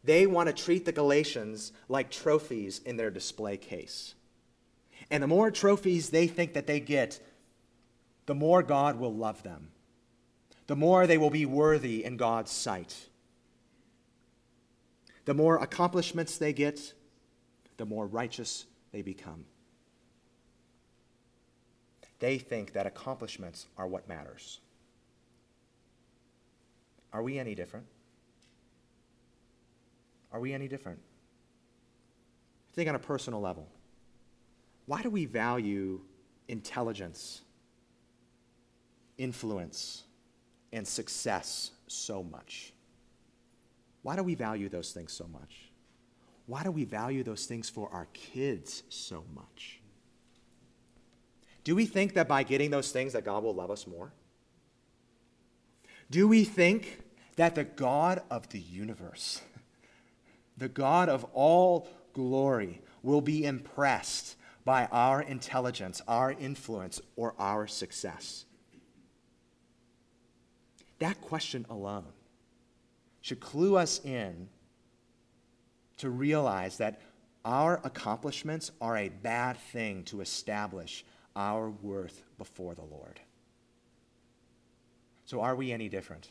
They 0.03 0.25
want 0.25 0.47
to 0.47 0.53
treat 0.53 0.85
the 0.85 0.91
Galatians 0.91 1.73
like 1.87 2.09
trophies 2.09 2.79
in 2.79 2.97
their 2.97 3.11
display 3.11 3.57
case. 3.57 4.15
And 5.09 5.21
the 5.21 5.27
more 5.27 5.51
trophies 5.51 6.09
they 6.09 6.27
think 6.27 6.53
that 6.53 6.67
they 6.67 6.79
get, 6.79 7.19
the 8.31 8.35
more 8.35 8.63
God 8.63 8.97
will 8.97 9.13
love 9.13 9.43
them, 9.43 9.67
the 10.67 10.75
more 10.77 11.05
they 11.05 11.17
will 11.17 11.29
be 11.29 11.45
worthy 11.45 12.05
in 12.05 12.15
God's 12.15 12.49
sight. 12.49 13.09
The 15.25 15.33
more 15.33 15.57
accomplishments 15.57 16.37
they 16.37 16.53
get, 16.53 16.93
the 17.75 17.85
more 17.85 18.07
righteous 18.07 18.67
they 18.93 19.01
become. 19.01 19.43
They 22.19 22.37
think 22.37 22.71
that 22.71 22.85
accomplishments 22.85 23.67
are 23.77 23.85
what 23.85 24.07
matters. 24.07 24.61
Are 27.11 27.23
we 27.23 27.37
any 27.37 27.53
different? 27.53 27.85
Are 30.31 30.39
we 30.39 30.53
any 30.53 30.69
different? 30.69 30.99
Think 32.75 32.87
on 32.87 32.95
a 32.95 32.99
personal 32.99 33.41
level. 33.41 33.67
Why 34.85 35.01
do 35.01 35.09
we 35.09 35.25
value 35.25 35.99
intelligence, 36.47 37.41
influence, 39.17 40.03
and 40.73 40.87
success 40.87 41.71
so 41.87 42.23
much? 42.23 42.73
Why 44.03 44.15
do 44.15 44.23
we 44.23 44.35
value 44.35 44.69
those 44.69 44.91
things 44.91 45.13
so 45.13 45.27
much? 45.27 45.69
Why 46.45 46.63
do 46.63 46.71
we 46.71 46.85
value 46.85 47.23
those 47.23 47.45
things 47.45 47.69
for 47.69 47.89
our 47.93 48.07
kids 48.13 48.83
so 48.89 49.23
much? 49.33 49.79
Do 51.63 51.75
we 51.75 51.85
think 51.85 52.15
that 52.15 52.27
by 52.27 52.43
getting 52.43 52.71
those 52.71 52.91
things 52.91 53.13
that 53.13 53.23
God 53.23 53.43
will 53.43 53.53
love 53.53 53.69
us 53.69 53.85
more? 53.85 54.11
Do 56.09 56.27
we 56.27 56.43
think 56.43 57.01
that 57.35 57.55
the 57.55 57.63
God 57.63 58.23
of 58.29 58.49
the 58.49 58.59
universe 58.59 59.41
the 60.57 60.69
God 60.69 61.09
of 61.09 61.25
all 61.33 61.87
glory, 62.13 62.81
will 63.03 63.21
be 63.21 63.45
impressed 63.45 64.35
by 64.63 64.85
our 64.91 65.21
intelligence, 65.21 66.01
our 66.07 66.31
influence, 66.31 67.01
or 67.15 67.33
our 67.39 67.67
success? 67.67 68.45
That 71.01 71.19
question 71.19 71.65
alone 71.67 72.05
should 73.21 73.39
clue 73.39 73.75
us 73.75 73.99
in 74.05 74.49
to 75.97 76.11
realize 76.11 76.77
that 76.77 77.01
our 77.43 77.81
accomplishments 77.83 78.71
are 78.79 78.97
a 78.97 79.09
bad 79.09 79.57
thing 79.57 80.03
to 80.03 80.21
establish 80.21 81.03
our 81.35 81.71
worth 81.71 82.23
before 82.37 82.75
the 82.75 82.83
Lord. 82.83 83.19
So, 85.25 85.41
are 85.41 85.55
we 85.55 85.71
any 85.71 85.89
different? 85.89 86.29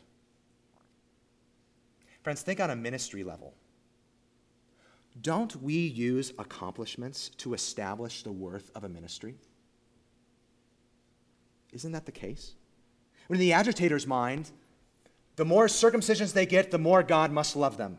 Friends, 2.22 2.42
think 2.42 2.61
on 2.61 2.70
a 2.70 2.76
ministry 2.76 3.24
level. 3.24 3.54
Don't 5.20 5.61
we 5.61 5.74
use 5.74 6.33
accomplishments 6.38 7.30
to 7.38 7.54
establish 7.54 8.22
the 8.22 8.30
worth 8.30 8.70
of 8.76 8.85
a 8.85 8.88
ministry? 8.88 9.35
Isn't 11.72 11.90
that 11.90 12.06
the 12.06 12.12
case? 12.12 12.54
When 13.26 13.40
in 13.40 13.40
the 13.40 13.52
agitator's 13.52 14.06
mind, 14.06 14.52
the 15.40 15.46
more 15.46 15.68
circumcisions 15.68 16.35
they 16.35 16.44
get, 16.44 16.70
the 16.70 16.76
more 16.76 17.03
God 17.03 17.33
must 17.33 17.57
love 17.57 17.79
them. 17.79 17.96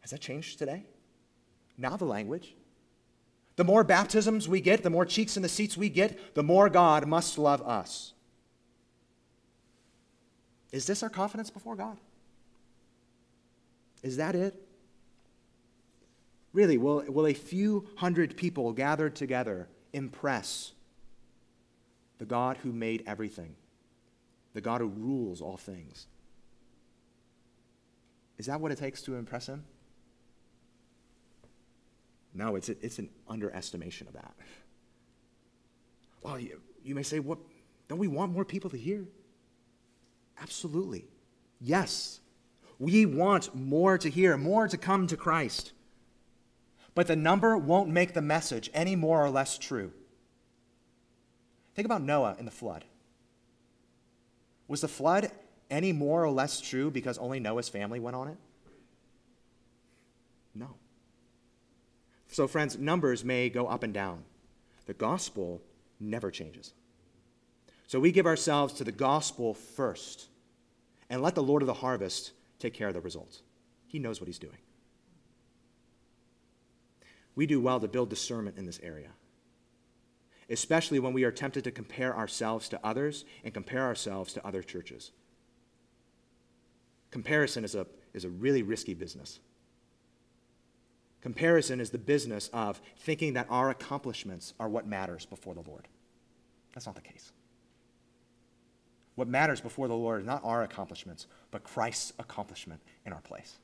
Has 0.00 0.12
that 0.12 0.20
changed 0.22 0.58
today? 0.58 0.86
Now 1.76 1.98
the 1.98 2.06
language. 2.06 2.54
The 3.56 3.64
more 3.64 3.84
baptisms 3.84 4.48
we 4.48 4.62
get, 4.62 4.82
the 4.82 4.88
more 4.88 5.04
cheeks 5.04 5.36
in 5.36 5.42
the 5.42 5.48
seats 5.50 5.76
we 5.76 5.90
get, 5.90 6.34
the 6.34 6.42
more 6.42 6.70
God 6.70 7.06
must 7.06 7.36
love 7.36 7.60
us. 7.60 8.14
Is 10.72 10.86
this 10.86 11.02
our 11.02 11.10
confidence 11.10 11.50
before 11.50 11.76
God? 11.76 11.98
Is 14.02 14.16
that 14.16 14.34
it? 14.34 14.54
Really, 16.54 16.78
will, 16.78 17.04
will 17.08 17.26
a 17.26 17.34
few 17.34 17.88
hundred 17.96 18.38
people 18.38 18.72
gathered 18.72 19.16
together 19.16 19.68
impress 19.92 20.72
the 22.16 22.24
God 22.24 22.56
who 22.62 22.72
made 22.72 23.02
everything, 23.06 23.54
the 24.54 24.60
God 24.60 24.80
who 24.80 24.88
rules 24.88 25.40
all 25.40 25.56
things? 25.56 26.06
Is 28.38 28.46
that 28.46 28.60
what 28.60 28.72
it 28.72 28.78
takes 28.78 29.02
to 29.02 29.16
impress 29.16 29.46
him? 29.46 29.64
No, 32.32 32.56
it's, 32.56 32.68
a, 32.68 32.76
it's 32.84 32.98
an 32.98 33.10
underestimation 33.28 34.06
of 34.06 34.14
that. 34.14 34.34
Well, 36.22 36.38
you, 36.38 36.60
you 36.82 36.94
may 36.94 37.02
say, 37.02 37.18
what, 37.18 37.38
don't 37.88 37.98
we 37.98 38.08
want 38.08 38.32
more 38.32 38.44
people 38.44 38.70
to 38.70 38.76
hear? 38.76 39.04
Absolutely. 40.40 41.06
Yes. 41.60 42.20
We 42.78 43.04
want 43.04 43.54
more 43.54 43.98
to 43.98 44.08
hear, 44.08 44.36
more 44.36 44.68
to 44.68 44.78
come 44.78 45.06
to 45.08 45.16
Christ. 45.16 45.72
But 46.94 47.06
the 47.06 47.16
number 47.16 47.56
won't 47.56 47.90
make 47.90 48.14
the 48.14 48.22
message 48.22 48.70
any 48.72 48.96
more 48.96 49.24
or 49.24 49.30
less 49.30 49.58
true. 49.58 49.92
Think 51.74 51.86
about 51.86 52.02
Noah 52.02 52.36
and 52.38 52.46
the 52.46 52.52
flood. 52.52 52.84
Was 54.70 54.82
the 54.82 54.88
flood 54.88 55.32
any 55.68 55.90
more 55.90 56.24
or 56.24 56.30
less 56.30 56.60
true 56.60 56.92
because 56.92 57.18
only 57.18 57.40
Noah's 57.40 57.68
family 57.68 57.98
went 57.98 58.14
on 58.14 58.28
it? 58.28 58.36
No. 60.54 60.76
So, 62.28 62.46
friends, 62.46 62.78
numbers 62.78 63.24
may 63.24 63.50
go 63.50 63.66
up 63.66 63.82
and 63.82 63.92
down. 63.92 64.22
The 64.86 64.94
gospel 64.94 65.60
never 65.98 66.30
changes. 66.30 66.72
So, 67.88 67.98
we 67.98 68.12
give 68.12 68.26
ourselves 68.26 68.72
to 68.74 68.84
the 68.84 68.92
gospel 68.92 69.54
first 69.54 70.28
and 71.08 71.20
let 71.20 71.34
the 71.34 71.42
Lord 71.42 71.62
of 71.62 71.66
the 71.66 71.74
harvest 71.74 72.30
take 72.60 72.72
care 72.72 72.86
of 72.86 72.94
the 72.94 73.00
results. 73.00 73.42
He 73.88 73.98
knows 73.98 74.20
what 74.20 74.28
he's 74.28 74.38
doing. 74.38 74.58
We 77.34 77.46
do 77.46 77.60
well 77.60 77.80
to 77.80 77.88
build 77.88 78.08
discernment 78.08 78.56
in 78.56 78.66
this 78.66 78.78
area, 78.84 79.08
especially 80.50 80.98
when 80.98 81.12
we 81.12 81.24
are 81.24 81.30
tempted 81.30 81.64
to 81.64 81.70
compare 81.70 82.16
ourselves 82.16 82.68
to 82.68 82.80
others 82.84 83.24
and 83.44 83.54
compare 83.54 83.84
ourselves 83.84 84.32
to 84.32 84.46
other 84.46 84.62
churches. 84.62 85.12
Comparison 87.10 87.64
is 87.64 87.74
a, 87.74 87.86
is 88.12 88.24
a 88.24 88.28
really 88.28 88.62
risky 88.62 88.94
business. 88.94 89.38
Comparison 91.20 91.80
is 91.80 91.90
the 91.90 91.98
business 91.98 92.50
of 92.52 92.80
thinking 92.96 93.34
that 93.34 93.46
our 93.50 93.70
accomplishments 93.70 94.54
are 94.58 94.68
what 94.68 94.86
matters 94.86 95.26
before 95.26 95.54
the 95.54 95.62
Lord. 95.68 95.86
That's 96.74 96.86
not 96.86 96.94
the 96.94 97.00
case. 97.00 97.32
What 99.16 99.28
matters 99.28 99.60
before 99.60 99.86
the 99.86 99.94
Lord 99.94 100.20
is 100.20 100.26
not 100.26 100.42
our 100.44 100.62
accomplishments, 100.62 101.26
but 101.50 101.62
Christ's 101.62 102.12
accomplishment 102.18 102.80
in 103.04 103.12
our 103.12 103.20
place. 103.20 103.58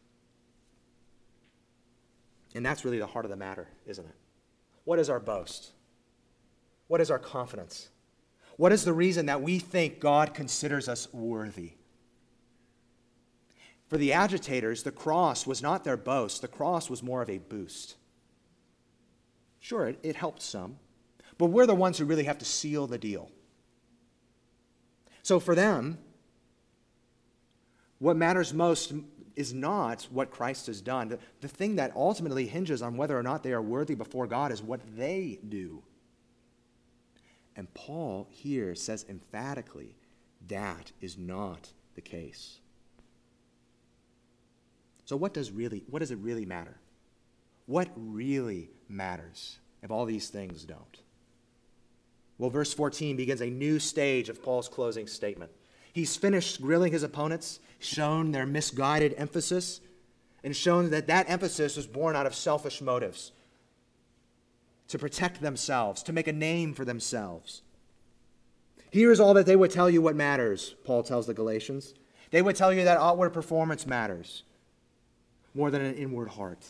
And 2.54 2.64
that's 2.64 2.84
really 2.84 2.98
the 2.98 3.06
heart 3.06 3.24
of 3.24 3.30
the 3.30 3.36
matter, 3.36 3.68
isn't 3.86 4.04
it? 4.04 4.14
What 4.84 4.98
is 4.98 5.08
our 5.08 5.20
boast? 5.20 5.72
What 6.88 7.00
is 7.00 7.10
our 7.10 7.18
confidence? 7.18 7.88
What 8.56 8.72
is 8.72 8.84
the 8.84 8.92
reason 8.92 9.26
that 9.26 9.42
we 9.42 9.58
think 9.58 10.00
God 10.00 10.34
considers 10.34 10.88
us 10.88 11.12
worthy? 11.12 11.72
For 13.88 13.98
the 13.98 14.12
agitators, 14.12 14.82
the 14.82 14.90
cross 14.90 15.46
was 15.46 15.62
not 15.62 15.84
their 15.84 15.96
boast, 15.96 16.42
the 16.42 16.48
cross 16.48 16.90
was 16.90 17.02
more 17.02 17.22
of 17.22 17.30
a 17.30 17.38
boost. 17.38 17.96
Sure, 19.60 19.88
it, 19.88 19.98
it 20.02 20.16
helped 20.16 20.42
some, 20.42 20.78
but 21.38 21.46
we're 21.46 21.66
the 21.66 21.74
ones 21.74 21.98
who 21.98 22.04
really 22.04 22.24
have 22.24 22.38
to 22.38 22.44
seal 22.44 22.86
the 22.86 22.98
deal. 22.98 23.30
So 25.22 25.40
for 25.40 25.54
them, 25.54 25.98
what 27.98 28.16
matters 28.16 28.54
most 28.54 28.92
is 29.34 29.52
not 29.52 30.06
what 30.10 30.30
Christ 30.30 30.66
has 30.66 30.80
done. 30.80 31.08
The, 31.08 31.18
the 31.40 31.48
thing 31.48 31.76
that 31.76 31.92
ultimately 31.94 32.46
hinges 32.46 32.80
on 32.80 32.96
whether 32.96 33.18
or 33.18 33.22
not 33.22 33.42
they 33.42 33.52
are 33.52 33.62
worthy 33.62 33.94
before 33.94 34.26
God 34.26 34.50
is 34.50 34.62
what 34.62 34.80
they 34.96 35.38
do. 35.48 35.82
And 37.56 37.72
Paul 37.72 38.28
here 38.30 38.74
says 38.74 39.06
emphatically 39.08 39.96
that 40.48 40.92
is 41.00 41.16
not 41.16 41.72
the 41.94 42.02
case. 42.02 42.58
So 45.06 45.16
what 45.16 45.32
does 45.32 45.50
really 45.50 45.84
what 45.88 46.00
does 46.00 46.10
it 46.10 46.18
really 46.18 46.44
matter? 46.44 46.76
What 47.64 47.88
really 47.96 48.70
matters 48.88 49.58
if 49.82 49.90
all 49.90 50.04
these 50.04 50.28
things 50.28 50.64
don't? 50.64 51.00
Well, 52.38 52.50
verse 52.50 52.74
14 52.74 53.16
begins 53.16 53.40
a 53.40 53.46
new 53.46 53.78
stage 53.78 54.28
of 54.28 54.42
Paul's 54.42 54.68
closing 54.68 55.06
statement. 55.06 55.50
He's 55.92 56.16
finished 56.16 56.60
grilling 56.60 56.92
his 56.92 57.02
opponents, 57.02 57.60
shown 57.78 58.32
their 58.32 58.44
misguided 58.44 59.14
emphasis, 59.16 59.80
and 60.44 60.54
shown 60.54 60.90
that 60.90 61.06
that 61.06 61.30
emphasis 61.30 61.76
was 61.76 61.86
born 61.86 62.14
out 62.14 62.26
of 62.26 62.34
selfish 62.34 62.82
motives 62.82 63.32
to 64.88 64.98
protect 64.98 65.40
themselves, 65.40 66.02
to 66.04 66.12
make 66.12 66.28
a 66.28 66.32
name 66.32 66.74
for 66.74 66.84
themselves. 66.84 67.62
Here 68.90 69.10
is 69.10 69.20
all 69.20 69.34
that 69.34 69.46
they 69.46 69.56
would 69.56 69.70
tell 69.70 69.90
you 69.90 70.00
what 70.00 70.16
matters, 70.16 70.74
Paul 70.84 71.02
tells 71.02 71.26
the 71.26 71.34
Galatians. 71.34 71.94
They 72.30 72.42
would 72.42 72.56
tell 72.56 72.72
you 72.72 72.84
that 72.84 72.98
outward 72.98 73.30
performance 73.30 73.86
matters 73.86 74.42
more 75.54 75.70
than 75.70 75.82
an 75.82 75.94
inward 75.94 76.28
heart. 76.28 76.64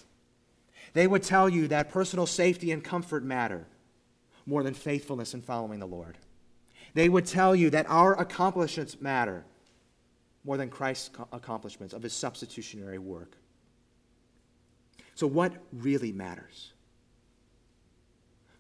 They 0.92 1.07
would 1.07 1.22
tell 1.22 1.48
you 1.48 1.68
that 1.68 1.90
personal 1.90 2.26
safety 2.26 2.72
and 2.72 2.83
comfort 2.83 3.22
matter 3.22 3.66
more 4.46 4.62
than 4.62 4.74
faithfulness 4.74 5.35
in 5.35 5.42
following 5.42 5.81
the 5.81 5.87
Lord. 5.87 6.18
They 6.94 7.09
would 7.09 7.26
tell 7.26 7.55
you 7.55 7.68
that 7.70 7.87
our 7.90 8.18
accomplishments 8.18 9.00
matter 9.00 9.44
more 10.44 10.57
than 10.57 10.70
Christ's 10.70 11.11
accomplishments 11.33 11.92
of 11.92 12.02
his 12.02 12.12
substitutionary 12.12 12.98
work. 12.98 13.37
So, 15.14 15.26
what 15.26 15.52
really 15.72 16.12
matters? 16.12 16.72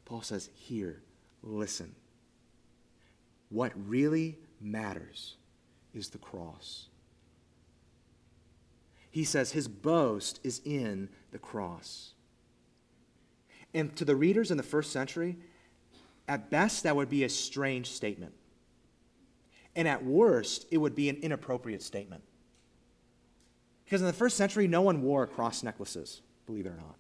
Paul 0.06 0.22
says, 0.22 0.48
Here, 0.54 1.02
listen. 1.42 1.94
What 3.50 3.72
really 3.76 4.38
matters 4.60 5.36
is 5.94 6.08
the 6.08 6.18
cross. 6.18 6.86
He 9.10 9.24
says 9.24 9.52
his 9.52 9.68
boast 9.68 10.40
is 10.42 10.60
in 10.64 11.08
the 11.30 11.38
cross. 11.38 12.12
And 13.72 13.94
to 13.96 14.04
the 14.04 14.16
readers 14.16 14.50
in 14.50 14.56
the 14.56 14.62
first 14.62 14.92
century, 14.92 15.36
at 16.28 16.50
best, 16.50 16.82
that 16.82 16.96
would 16.96 17.08
be 17.08 17.24
a 17.24 17.28
strange 17.28 17.90
statement. 17.90 18.34
And 19.74 19.86
at 19.86 20.04
worst, 20.04 20.66
it 20.70 20.78
would 20.78 20.94
be 20.94 21.08
an 21.08 21.16
inappropriate 21.16 21.82
statement. 21.82 22.22
Because 23.84 24.00
in 24.00 24.06
the 24.06 24.12
first 24.12 24.36
century, 24.36 24.66
no 24.66 24.82
one 24.82 25.02
wore 25.02 25.26
cross 25.26 25.62
necklaces, 25.62 26.22
believe 26.44 26.66
it 26.66 26.70
or 26.70 26.76
not. 26.76 26.96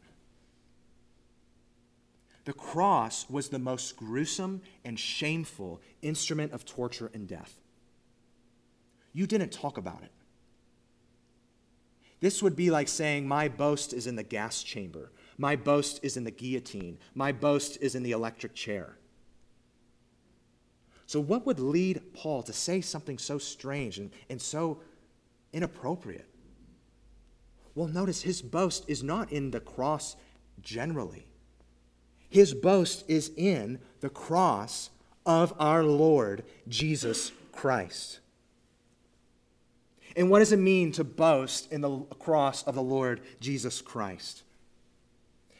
The 2.46 2.52
cross 2.52 3.28
was 3.28 3.48
the 3.48 3.58
most 3.58 3.96
gruesome 3.96 4.62
and 4.84 4.98
shameful 4.98 5.80
instrument 6.00 6.52
of 6.52 6.64
torture 6.64 7.10
and 7.12 7.26
death. 7.26 7.60
You 9.12 9.26
didn't 9.26 9.50
talk 9.50 9.76
about 9.76 10.04
it. 10.04 10.12
This 12.20 12.44
would 12.44 12.54
be 12.54 12.70
like 12.70 12.86
saying, 12.86 13.26
My 13.26 13.48
boast 13.48 13.92
is 13.92 14.06
in 14.06 14.14
the 14.14 14.22
gas 14.22 14.62
chamber. 14.62 15.10
My 15.36 15.56
boast 15.56 15.98
is 16.04 16.16
in 16.16 16.22
the 16.22 16.30
guillotine. 16.30 16.98
My 17.16 17.32
boast 17.32 17.78
is 17.80 17.96
in 17.96 18.04
the 18.04 18.12
electric 18.12 18.54
chair. 18.54 18.96
So, 21.06 21.18
what 21.20 21.46
would 21.46 21.58
lead 21.58 22.14
Paul 22.14 22.44
to 22.44 22.52
say 22.52 22.80
something 22.80 23.18
so 23.18 23.38
strange 23.38 23.98
and, 23.98 24.12
and 24.30 24.40
so 24.40 24.80
inappropriate? 25.52 26.28
Well, 27.74 27.88
notice 27.88 28.22
his 28.22 28.40
boast 28.40 28.84
is 28.86 29.02
not 29.02 29.32
in 29.32 29.50
the 29.50 29.60
cross 29.60 30.14
generally, 30.62 31.26
his 32.28 32.54
boast 32.54 33.04
is 33.08 33.30
in 33.36 33.78
the 34.00 34.08
cross 34.08 34.90
of 35.24 35.54
our 35.58 35.82
Lord 35.82 36.44
Jesus 36.68 37.32
Christ. 37.52 38.20
And 40.16 40.30
what 40.30 40.38
does 40.38 40.52
it 40.52 40.58
mean 40.58 40.92
to 40.92 41.04
boast 41.04 41.70
in 41.70 41.82
the 41.82 41.98
cross 42.18 42.62
of 42.62 42.74
the 42.74 42.82
Lord 42.82 43.20
Jesus 43.40 43.82
Christ? 43.82 44.44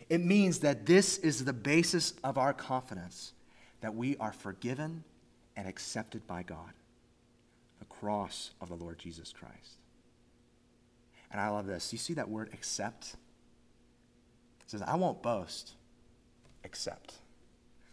It 0.08 0.24
means 0.24 0.60
that 0.60 0.86
this 0.86 1.18
is 1.18 1.44
the 1.44 1.52
basis 1.52 2.14
of 2.24 2.38
our 2.38 2.54
confidence 2.54 3.32
that 3.80 3.94
we 3.94 4.16
are 4.16 4.32
forgiven 4.32 5.04
and 5.56 5.68
accepted 5.68 6.26
by 6.26 6.42
God. 6.42 6.72
The 7.80 7.84
cross 7.86 8.52
of 8.60 8.68
the 8.68 8.74
Lord 8.74 8.98
Jesus 8.98 9.32
Christ. 9.32 9.78
And 11.30 11.40
I 11.40 11.48
love 11.48 11.66
this. 11.66 11.92
You 11.92 11.98
see 11.98 12.14
that 12.14 12.28
word 12.28 12.50
accept? 12.52 13.16
It 14.64 14.70
says, 14.70 14.82
I 14.82 14.96
won't 14.96 15.22
boast, 15.22 15.72
except. 16.66 17.14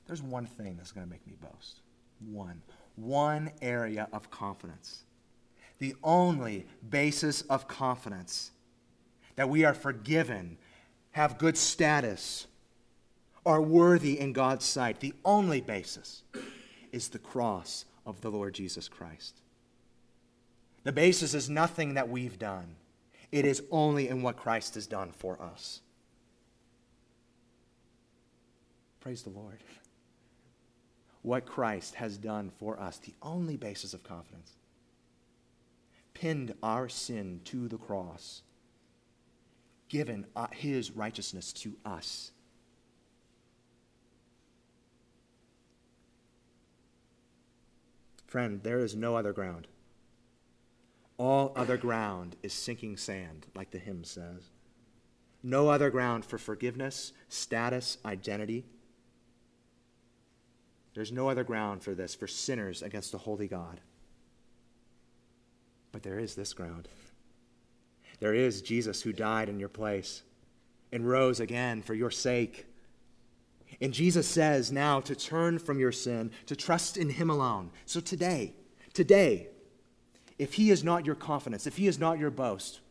There's 0.07 0.21
one 0.21 0.45
thing 0.45 0.75
that's 0.75 0.91
going 0.91 1.05
to 1.05 1.09
make 1.09 1.25
me 1.25 1.35
boast. 1.39 1.79
One. 2.19 2.61
One 2.95 3.51
area 3.61 4.09
of 4.11 4.29
confidence. 4.29 5.03
The 5.79 5.95
only 6.03 6.65
basis 6.89 7.43
of 7.43 7.67
confidence 7.67 8.51
that 9.35 9.49
we 9.49 9.63
are 9.63 9.73
forgiven, 9.73 10.57
have 11.11 11.37
good 11.37 11.57
status, 11.57 12.47
are 13.45 13.61
worthy 13.61 14.19
in 14.19 14.33
God's 14.33 14.65
sight. 14.65 14.99
The 14.99 15.13
only 15.23 15.61
basis 15.61 16.23
is 16.91 17.09
the 17.09 17.19
cross 17.19 17.85
of 18.05 18.21
the 18.21 18.29
Lord 18.29 18.53
Jesus 18.53 18.87
Christ. 18.87 19.41
The 20.83 20.91
basis 20.91 21.33
is 21.33 21.49
nothing 21.49 21.93
that 21.93 22.09
we've 22.09 22.39
done, 22.39 22.75
it 23.31 23.45
is 23.45 23.63
only 23.71 24.09
in 24.09 24.21
what 24.21 24.37
Christ 24.37 24.75
has 24.75 24.85
done 24.85 25.11
for 25.11 25.41
us. 25.41 25.81
Praise 29.03 29.21
the 29.21 29.29
Lord. 29.29 29.59
What 31.21 31.45
Christ 31.45 31.95
has 31.95 32.17
done 32.17 32.51
for 32.57 32.79
us, 32.79 32.97
the 32.97 33.13
only 33.21 33.57
basis 33.57 33.93
of 33.93 34.03
confidence. 34.03 34.53
Pinned 36.13 36.55
our 36.63 36.89
sin 36.89 37.41
to 37.45 37.67
the 37.67 37.77
cross, 37.77 38.41
given 39.89 40.25
uh, 40.35 40.47
his 40.51 40.91
righteousness 40.91 41.53
to 41.53 41.75
us 41.85 42.31
Friend, 48.33 48.63
there 48.63 48.79
is 48.79 48.95
no 48.95 49.15
other 49.15 49.31
ground. 49.31 49.67
All 51.19 51.53
other 51.55 51.77
ground 51.77 52.35
is 52.41 52.51
sinking 52.51 52.97
sand, 52.97 53.45
like 53.53 53.69
the 53.69 53.77
hymn 53.77 54.03
says. 54.03 54.49
No 55.43 55.69
other 55.69 55.91
ground 55.91 56.25
for 56.25 56.39
forgiveness, 56.39 57.13
status, 57.29 57.99
identity. 58.03 58.65
There's 60.93 61.11
no 61.11 61.29
other 61.29 61.43
ground 61.43 61.81
for 61.81 61.93
this, 61.93 62.13
for 62.13 62.27
sinners 62.27 62.81
against 62.81 63.13
a 63.13 63.17
holy 63.17 63.47
God. 63.47 63.81
But 65.91 66.03
there 66.03 66.19
is 66.19 66.35
this 66.35 66.53
ground. 66.53 66.87
There 68.19 68.33
is 68.33 68.61
Jesus 68.61 69.01
who 69.01 69.11
died 69.13 69.49
in 69.49 69.59
your 69.59 69.69
place 69.69 70.23
and 70.91 71.07
rose 71.07 71.39
again 71.39 71.81
for 71.81 71.93
your 71.93 72.11
sake. 72.11 72.65
And 73.81 73.93
Jesus 73.93 74.27
says 74.27 74.71
now 74.71 74.99
to 75.01 75.15
turn 75.15 75.59
from 75.59 75.79
your 75.79 75.91
sin, 75.91 76.31
to 76.45 76.55
trust 76.55 76.95
in 76.95 77.09
Him 77.09 77.29
alone. 77.29 77.71
So 77.85 77.99
today, 77.99 78.53
today, 78.93 79.47
if 80.37 80.53
He 80.53 80.69
is 80.69 80.83
not 80.83 81.05
your 81.05 81.15
confidence, 81.15 81.65
if 81.65 81.77
He 81.77 81.87
is 81.87 81.99
not 81.99 82.19
your 82.19 82.31
boast, 82.31 82.81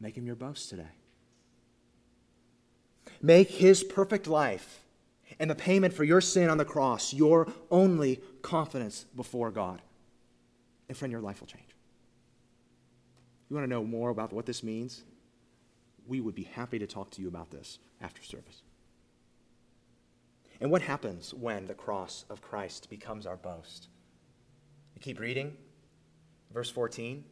Make 0.00 0.16
him 0.16 0.26
your 0.26 0.36
boast 0.36 0.68
today. 0.68 0.92
Make 3.22 3.50
his 3.50 3.82
perfect 3.82 4.26
life 4.26 4.82
and 5.38 5.50
the 5.50 5.54
payment 5.54 5.92
for 5.92 6.04
your 6.04 6.20
sin 6.20 6.48
on 6.48 6.58
the 6.58 6.64
cross 6.64 7.12
your 7.12 7.46
only 7.70 8.20
confidence 8.42 9.04
before 9.14 9.50
God. 9.50 9.82
And 10.88 10.96
friend, 10.96 11.12
your 11.12 11.20
life 11.20 11.40
will 11.40 11.48
change. 11.48 11.76
You 13.48 13.56
want 13.56 13.64
to 13.64 13.70
know 13.70 13.84
more 13.84 14.10
about 14.10 14.32
what 14.32 14.46
this 14.46 14.62
means? 14.62 15.02
We 16.06 16.20
would 16.20 16.34
be 16.34 16.44
happy 16.44 16.78
to 16.78 16.86
talk 16.86 17.10
to 17.12 17.22
you 17.22 17.28
about 17.28 17.50
this 17.50 17.78
after 18.00 18.22
service. 18.22 18.62
And 20.60 20.70
what 20.70 20.82
happens 20.82 21.34
when 21.34 21.66
the 21.66 21.74
cross 21.74 22.24
of 22.30 22.40
Christ 22.40 22.88
becomes 22.88 23.26
our 23.26 23.36
boast? 23.36 23.88
You 24.94 25.00
keep 25.00 25.20
reading. 25.20 25.56
Verse 26.52 26.70
14. 26.70 27.24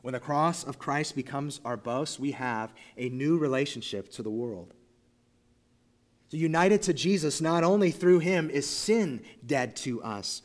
When 0.00 0.12
the 0.12 0.20
cross 0.20 0.64
of 0.64 0.78
Christ 0.78 1.14
becomes 1.14 1.60
our 1.64 1.76
boast, 1.76 2.18
we 2.18 2.32
have 2.32 2.72
a 2.96 3.08
new 3.08 3.38
relationship 3.38 4.10
to 4.12 4.22
the 4.22 4.30
world. 4.30 4.74
United 6.38 6.82
to 6.82 6.92
Jesus, 6.92 7.40
not 7.40 7.64
only 7.64 7.90
through 7.90 8.18
him 8.20 8.50
is 8.50 8.68
sin 8.68 9.22
dead 9.44 9.76
to 9.76 10.02
us, 10.02 10.42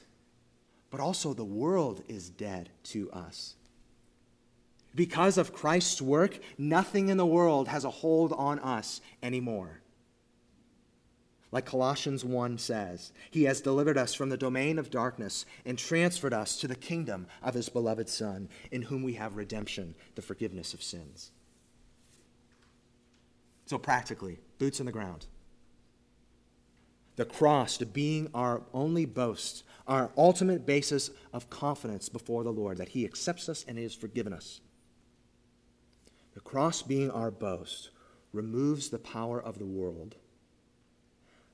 but 0.89 0.99
also 0.99 1.33
the 1.33 1.43
world 1.43 2.03
is 2.07 2.29
dead 2.29 2.69
to 2.83 3.11
us. 3.11 3.55
Because 4.95 5.37
of 5.37 5.53
Christ's 5.53 6.01
work, 6.01 6.39
nothing 6.57 7.09
in 7.09 7.17
the 7.17 7.25
world 7.25 7.67
has 7.67 7.85
a 7.85 7.89
hold 7.89 8.33
on 8.33 8.59
us 8.59 9.01
anymore. 9.21 9.81
Like 11.51 11.65
Colossians 11.65 12.23
1 12.23 12.57
says, 12.59 13.11
He 13.31 13.43
has 13.43 13.61
delivered 13.61 13.97
us 13.97 14.13
from 14.13 14.29
the 14.29 14.37
domain 14.37 14.77
of 14.77 14.91
darkness 14.91 15.45
and 15.65 15.77
transferred 15.77 16.33
us 16.33 16.57
to 16.57 16.67
the 16.67 16.75
kingdom 16.75 17.27
of 17.41 17.55
His 17.55 17.69
beloved 17.69 18.09
Son, 18.09 18.49
in 18.71 18.83
whom 18.83 19.01
we 19.01 19.13
have 19.13 19.35
redemption, 19.35 19.95
the 20.15 20.21
forgiveness 20.21 20.73
of 20.73 20.83
sins. 20.83 21.31
So, 23.65 23.77
practically, 23.77 24.39
boots 24.59 24.79
on 24.79 24.85
the 24.85 24.91
ground. 24.91 25.25
The 27.19 27.25
cross 27.25 27.75
to 27.79 27.85
being 27.85 28.29
our 28.33 28.61
only 28.73 29.03
boast, 29.03 29.65
our 29.85 30.09
ultimate 30.15 30.65
basis 30.65 31.11
of 31.33 31.49
confidence 31.49 32.07
before 32.07 32.45
the 32.45 32.53
Lord, 32.53 32.77
that 32.77 32.87
He 32.87 33.03
accepts 33.03 33.49
us 33.49 33.65
and 33.67 33.77
He 33.77 33.83
has 33.83 33.93
forgiven 33.93 34.31
us. 34.31 34.61
The 36.33 36.39
cross 36.39 36.81
being 36.81 37.11
our 37.11 37.29
boast 37.29 37.89
removes 38.31 38.87
the 38.87 38.99
power 38.99 39.37
of 39.37 39.59
the 39.59 39.65
world 39.65 40.15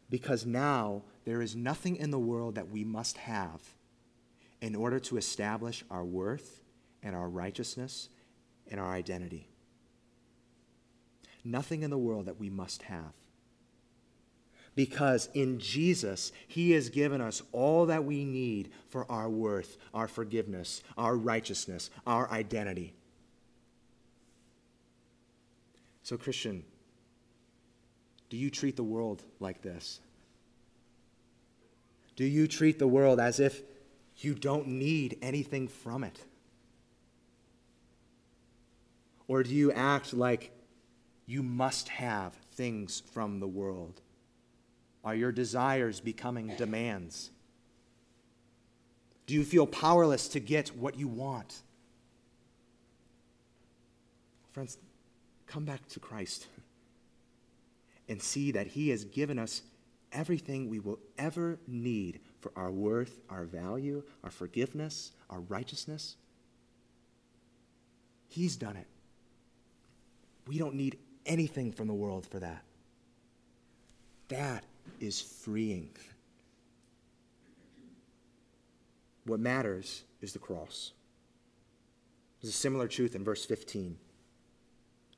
because 0.07 0.45
now 0.45 1.01
there 1.25 1.41
is 1.41 1.55
nothing 1.55 1.95
in 1.95 2.11
the 2.11 2.19
world 2.19 2.53
that 2.53 2.69
we 2.69 2.83
must 2.83 3.17
have 3.17 3.73
in 4.61 4.75
order 4.75 4.99
to 4.99 5.17
establish 5.17 5.83
our 5.89 6.05
worth 6.05 6.61
and 7.01 7.15
our 7.15 7.27
righteousness 7.27 8.09
and 8.69 8.79
our 8.79 8.93
identity. 8.93 9.49
Nothing 11.43 11.81
in 11.81 11.89
the 11.89 11.97
world 11.97 12.27
that 12.27 12.39
we 12.39 12.51
must 12.51 12.83
have. 12.83 13.13
Because 14.75 15.29
in 15.33 15.57
Jesus, 15.59 16.33
He 16.47 16.71
has 16.71 16.89
given 16.89 17.21
us 17.21 17.41
all 17.53 17.85
that 17.85 18.03
we 18.03 18.25
need 18.25 18.71
for 18.89 19.09
our 19.09 19.29
worth, 19.29 19.77
our 19.93 20.07
forgiveness, 20.07 20.83
our 20.97 21.15
righteousness, 21.15 21.89
our 22.05 22.29
identity. 22.29 22.93
So, 26.03 26.17
Christian, 26.17 26.63
do 28.29 28.37
you 28.37 28.49
treat 28.49 28.75
the 28.75 28.83
world 28.83 29.23
like 29.39 29.61
this? 29.61 30.01
Do 32.15 32.25
you 32.25 32.47
treat 32.47 32.79
the 32.79 32.87
world 32.87 33.19
as 33.19 33.39
if 33.39 33.61
you 34.17 34.35
don't 34.35 34.67
need 34.67 35.17
anything 35.21 35.67
from 35.67 36.03
it? 36.03 36.19
Or 39.27 39.43
do 39.43 39.53
you 39.53 39.71
act 39.71 40.13
like 40.13 40.51
you 41.25 41.41
must 41.41 41.89
have 41.89 42.33
things 42.53 43.01
from 43.13 43.39
the 43.39 43.47
world? 43.47 44.01
Are 45.05 45.13
your 45.13 45.31
desires 45.31 45.99
becoming 45.99 46.55
demands? 46.57 47.29
Do 49.27 49.35
you 49.35 49.43
feel 49.43 49.67
powerless 49.67 50.27
to 50.29 50.39
get 50.39 50.69
what 50.69 50.97
you 50.97 51.07
want? 51.07 51.61
Friends, 54.51 54.77
come 55.45 55.63
back 55.63 55.87
to 55.89 55.99
Christ 55.99 56.47
and 58.09 58.21
see 58.21 58.51
that 58.51 58.67
He 58.67 58.89
has 58.89 59.05
given 59.05 59.37
us 59.37 59.61
everything 60.11 60.69
we 60.69 60.79
will 60.79 60.99
ever 61.17 61.59
need 61.67 62.19
for 62.39 62.51
our 62.55 62.71
worth, 62.71 63.19
our 63.29 63.43
value, 63.43 64.01
our 64.23 64.31
forgiveness, 64.31 65.11
our 65.29 65.39
righteousness. 65.41 66.15
He's 68.27 68.55
done 68.55 68.75
it. 68.75 68.87
We 70.47 70.57
don't 70.57 70.75
need 70.75 70.97
anything 71.25 71.71
from 71.71 71.87
the 71.87 71.93
world 71.93 72.25
for 72.25 72.39
that. 72.39 72.63
That 74.29 74.63
is 74.99 75.21
freeing. 75.21 75.89
What 79.25 79.39
matters 79.39 80.03
is 80.21 80.33
the 80.33 80.39
cross. 80.39 80.91
There's 82.41 82.53
a 82.53 82.57
similar 82.57 82.87
truth 82.87 83.15
in 83.15 83.23
verse 83.23 83.45
15. 83.45 83.97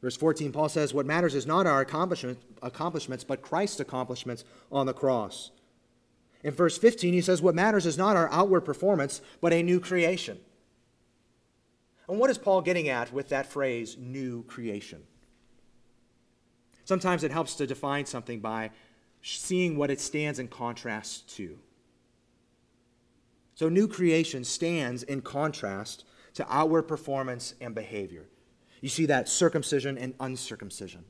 Verse 0.02 0.16
14, 0.16 0.52
Paul 0.52 0.70
says, 0.70 0.94
What 0.94 1.06
matters 1.06 1.36
is 1.36 1.46
not 1.46 1.66
our 1.66 1.82
accomplishments, 1.82 3.24
but 3.24 3.42
Christ's 3.42 3.80
accomplishments 3.80 4.44
on 4.72 4.86
the 4.86 4.94
cross. 4.94 5.52
In 6.44 6.54
verse 6.54 6.78
15, 6.78 7.14
he 7.14 7.22
says, 7.22 7.42
What 7.42 7.56
matters 7.56 7.86
is 7.86 7.98
not 7.98 8.16
our 8.16 8.32
outward 8.32 8.62
performance, 8.62 9.22
but 9.42 9.54
a 9.54 9.64
new 9.64 9.80
creation. 9.80 10.38
And 12.08 12.20
what 12.20 12.30
is 12.30 12.38
Paul 12.38 12.62
getting 12.62 12.88
at 12.88 13.12
with 13.12 13.30
that 13.30 13.52
phrase, 13.52 13.98
new 14.00 14.44
creation? 14.44 15.04
Sometimes 16.86 17.24
it 17.24 17.32
helps 17.32 17.56
to 17.56 17.68
define 17.68 18.06
something 18.06 18.40
by 18.40 18.70
seeing 19.36 19.78
what 19.78 19.92
it 19.92 20.00
stands 20.00 20.40
in 20.40 20.48
contrast 20.48 21.36
to. 21.36 21.58
So, 23.56 23.70
new 23.70 23.88
creation 23.88 24.44
stands 24.44 25.04
in 25.04 25.22
contrast 25.22 26.06
to 26.36 26.46
outward 26.50 26.84
performance 26.84 27.56
and 27.60 27.74
behavior. 27.74 28.26
You 28.82 28.90
see 28.90 29.08
that 29.08 29.28
circumcision 29.28 29.98
and 29.98 30.14
uncircumcision. 30.20 31.04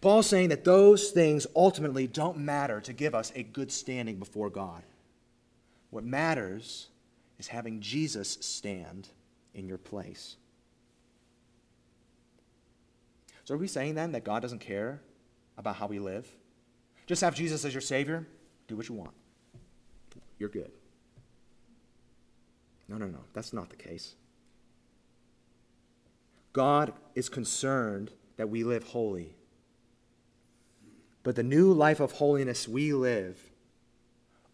Paul's 0.00 0.28
saying 0.28 0.48
that 0.48 0.64
those 0.64 1.10
things 1.10 1.46
ultimately 1.54 2.06
don't 2.06 2.38
matter 2.38 2.80
to 2.80 2.92
give 2.92 3.14
us 3.14 3.32
a 3.34 3.42
good 3.42 3.70
standing 3.70 4.18
before 4.18 4.48
God. 4.48 4.82
What 5.90 6.04
matters 6.04 6.88
is 7.38 7.48
having 7.48 7.80
Jesus 7.80 8.38
stand 8.40 9.08
in 9.52 9.66
your 9.66 9.78
place. 9.78 10.36
So, 13.44 13.54
are 13.54 13.58
we 13.58 13.66
saying 13.66 13.96
then 13.96 14.12
that 14.12 14.24
God 14.24 14.40
doesn't 14.40 14.60
care 14.60 15.02
about 15.58 15.76
how 15.76 15.88
we 15.88 15.98
live? 15.98 16.30
Just 17.10 17.22
have 17.22 17.34
Jesus 17.34 17.64
as 17.64 17.74
your 17.74 17.80
Savior, 17.80 18.24
do 18.68 18.76
what 18.76 18.88
you 18.88 18.94
want. 18.94 19.10
You're 20.38 20.48
good. 20.48 20.70
No, 22.88 22.98
no, 22.98 23.06
no. 23.06 23.18
That's 23.32 23.52
not 23.52 23.68
the 23.68 23.74
case. 23.74 24.14
God 26.52 26.92
is 27.16 27.28
concerned 27.28 28.12
that 28.36 28.48
we 28.48 28.62
live 28.62 28.84
holy. 28.84 29.34
But 31.24 31.34
the 31.34 31.42
new 31.42 31.72
life 31.72 31.98
of 31.98 32.12
holiness 32.12 32.68
we 32.68 32.92
live 32.92 33.50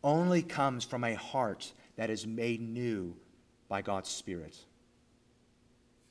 only 0.03 0.41
comes 0.41 0.83
from 0.83 1.05
a 1.05 1.15
heart 1.15 1.75
that 1.97 2.09
is 2.09 2.27
made 2.27 2.63
new 2.63 3.15
by 3.69 3.83
God's 3.83 4.09
Spirit. 4.09 4.57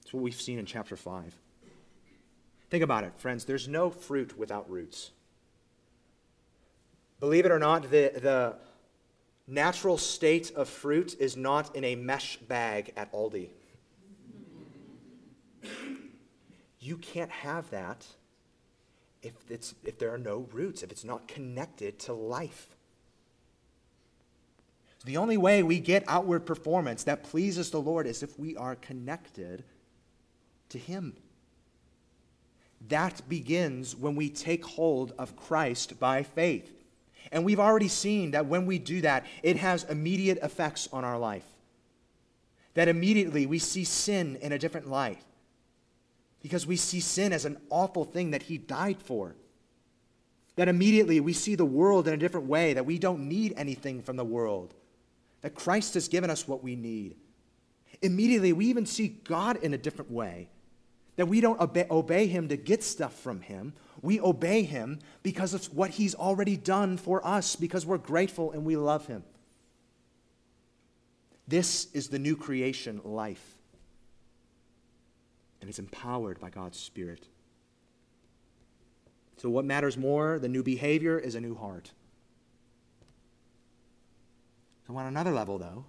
That's 0.04 0.14
what 0.14 0.22
we've 0.22 0.40
seen 0.40 0.60
in 0.60 0.68
chapter 0.68 0.96
5. 0.96 1.40
Think 2.70 2.84
about 2.84 3.04
it, 3.04 3.14
friends. 3.18 3.46
There's 3.46 3.68
no 3.68 3.90
fruit 3.90 4.38
without 4.38 4.70
roots. 4.70 5.10
Believe 7.20 7.46
it 7.46 7.52
or 7.52 7.60
not, 7.60 7.84
the, 7.84 8.12
the 8.16 8.56
natural 9.48 9.98
state 9.98 10.52
of 10.56 10.68
fruit 10.68 11.16
is 11.20 11.38
not 11.38 11.76
in 11.76 11.84
a 11.84 11.96
mesh 11.96 12.38
bag 12.38 12.94
at 12.98 13.12
Aldi. 13.14 13.50
You 16.80 16.98
can't 16.98 17.32
have 17.32 17.70
that 17.72 18.06
if, 19.24 19.34
it's, 19.50 19.74
if 19.84 19.98
there 19.98 20.14
are 20.14 20.20
no 20.20 20.48
roots, 20.52 20.84
if 20.84 20.92
it's 20.92 21.04
not 21.04 21.28
connected 21.28 21.98
to 22.00 22.14
life. 22.14 22.76
The 25.04 25.18
only 25.18 25.38
way 25.38 25.64
we 25.64 25.80
get 25.80 26.04
outward 26.08 26.46
performance 26.46 27.04
that 27.04 27.24
pleases 27.24 27.70
the 27.70 27.82
Lord 27.82 28.08
is 28.08 28.24
if 28.24 28.38
we 28.40 28.56
are 28.56 28.76
connected 28.76 29.64
to 30.70 30.78
Him. 30.78 31.16
That 32.88 33.22
begins 33.28 33.96
when 33.96 34.16
we 34.16 34.30
take 34.30 34.66
hold 34.66 35.14
of 35.18 35.36
Christ 35.36 36.00
by 36.00 36.24
faith. 36.24 36.75
And 37.32 37.44
we've 37.44 37.60
already 37.60 37.88
seen 37.88 38.32
that 38.32 38.46
when 38.46 38.66
we 38.66 38.80
do 38.80 39.02
that, 39.02 39.26
it 39.44 39.58
has 39.58 39.84
immediate 39.84 40.40
effects 40.42 40.88
on 40.92 41.04
our 41.04 41.18
life. 41.18 41.46
That 42.76 42.88
immediately 42.88 43.46
we 43.46 43.60
see 43.60 43.84
sin 43.84 44.38
in 44.42 44.52
a 44.52 44.60
different 44.60 44.90
light 44.90 45.22
because 46.42 46.68
we 46.68 46.76
see 46.76 47.00
sin 47.00 47.34
as 47.34 47.46
an 47.46 47.58
awful 47.70 48.06
thing 48.06 48.32
that 48.32 48.44
he 48.44 48.58
died 48.58 49.02
for. 49.02 49.36
That 50.58 50.68
immediately 50.68 51.20
we 51.20 51.34
see 51.34 51.56
the 51.56 51.66
world 51.66 52.08
in 52.08 52.14
a 52.14 52.18
different 52.18 52.48
way, 52.48 52.74
that 52.74 52.86
we 52.86 53.00
don't 53.00 53.28
need 53.28 53.54
anything 53.58 54.02
from 54.02 54.16
the 54.16 54.24
world, 54.24 54.74
that 55.42 55.56
Christ 55.56 55.96
has 55.96 56.08
given 56.08 56.30
us 56.30 56.48
what 56.48 56.64
we 56.64 56.76
need. 56.76 57.16
Immediately 58.02 58.54
we 58.54 58.68
even 58.68 58.86
see 58.86 59.08
God 59.08 59.58
in 59.58 59.74
a 59.74 59.78
different 59.78 60.12
way, 60.12 60.50
That 61.16 61.28
we 61.28 61.40
don't 61.40 61.60
obey, 61.60 61.88
obey 61.90 62.28
him 62.28 62.50
to 62.50 62.58
get 62.58 62.84
stuff 62.84 63.14
from 63.14 63.42
him. 63.42 63.74
We 64.02 64.20
obey 64.20 64.64
him 64.64 65.00
because 65.24 65.54
of 65.54 65.66
what 65.74 65.92
he's 65.92 66.14
already 66.14 66.58
done 66.58 66.98
for 66.98 67.26
us, 67.26 67.56
because 67.56 67.86
we're 67.86 67.98
grateful 67.98 68.52
and 68.52 68.66
we 68.66 68.76
love 68.76 69.08
him. 69.08 69.24
This 71.48 71.88
is 71.94 72.10
the 72.10 72.20
new 72.20 72.36
creation 72.36 73.02
life. 73.04 73.56
And 75.62 75.70
it's 75.70 75.80
empowered 75.80 76.40
by 76.40 76.50
God's 76.50 76.80
Spirit. 76.80 77.28
So, 79.38 79.50
what 79.50 79.66
matters 79.66 79.98
more 79.98 80.40
than 80.40 80.52
new 80.52 80.64
behavior 80.64 81.20
is 81.20 81.36
a 81.36 81.42
new 81.42 81.56
heart. 81.56 81.92
So, 84.88 84.96
on 84.96 85.06
another 85.06 85.32
level, 85.32 85.58
though, 85.58 85.86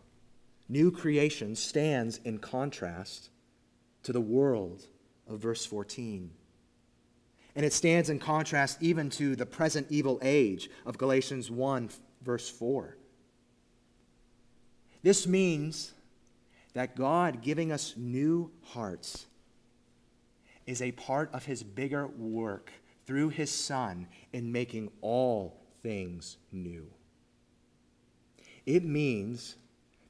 new 0.68 0.90
creation 0.90 1.54
stands 1.54 2.18
in 2.24 2.38
contrast 2.38 3.30
to 4.02 4.12
the 4.12 4.20
world 4.20 4.86
of 5.28 5.38
verse 5.38 5.64
14. 5.66 6.30
And 7.54 7.64
it 7.64 7.72
stands 7.72 8.10
in 8.10 8.18
contrast 8.18 8.82
even 8.82 9.08
to 9.10 9.34
the 9.34 9.46
present 9.46 9.86
evil 9.90 10.18
age 10.22 10.68
of 10.84 10.98
Galatians 10.98 11.50
1, 11.50 11.90
verse 12.22 12.50
4. 12.50 12.96
This 15.02 15.26
means 15.26 15.92
that 16.74 16.96
God 16.96 17.40
giving 17.40 17.72
us 17.72 17.94
new 17.96 18.50
hearts 18.62 19.26
is 20.66 20.82
a 20.82 20.92
part 20.92 21.32
of 21.32 21.46
his 21.46 21.62
bigger 21.62 22.06
work 22.06 22.72
through 23.06 23.30
his 23.30 23.50
Son 23.50 24.08
in 24.32 24.52
making 24.52 24.90
all 25.00 25.62
things 25.82 26.36
new. 26.52 26.86
It 28.66 28.84
means 28.84 29.56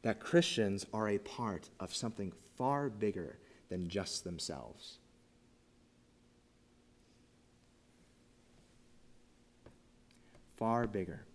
that 0.03 0.19
Christians 0.19 0.87
are 0.95 1.09
a 1.09 1.19
part 1.19 1.69
of 1.79 1.95
something 1.95 2.33
far 2.57 2.89
bigger 2.89 3.39
than 3.69 3.89
just 3.89 4.25
themselves. 4.25 4.99
Far 10.57 10.87
bigger. 10.87 11.27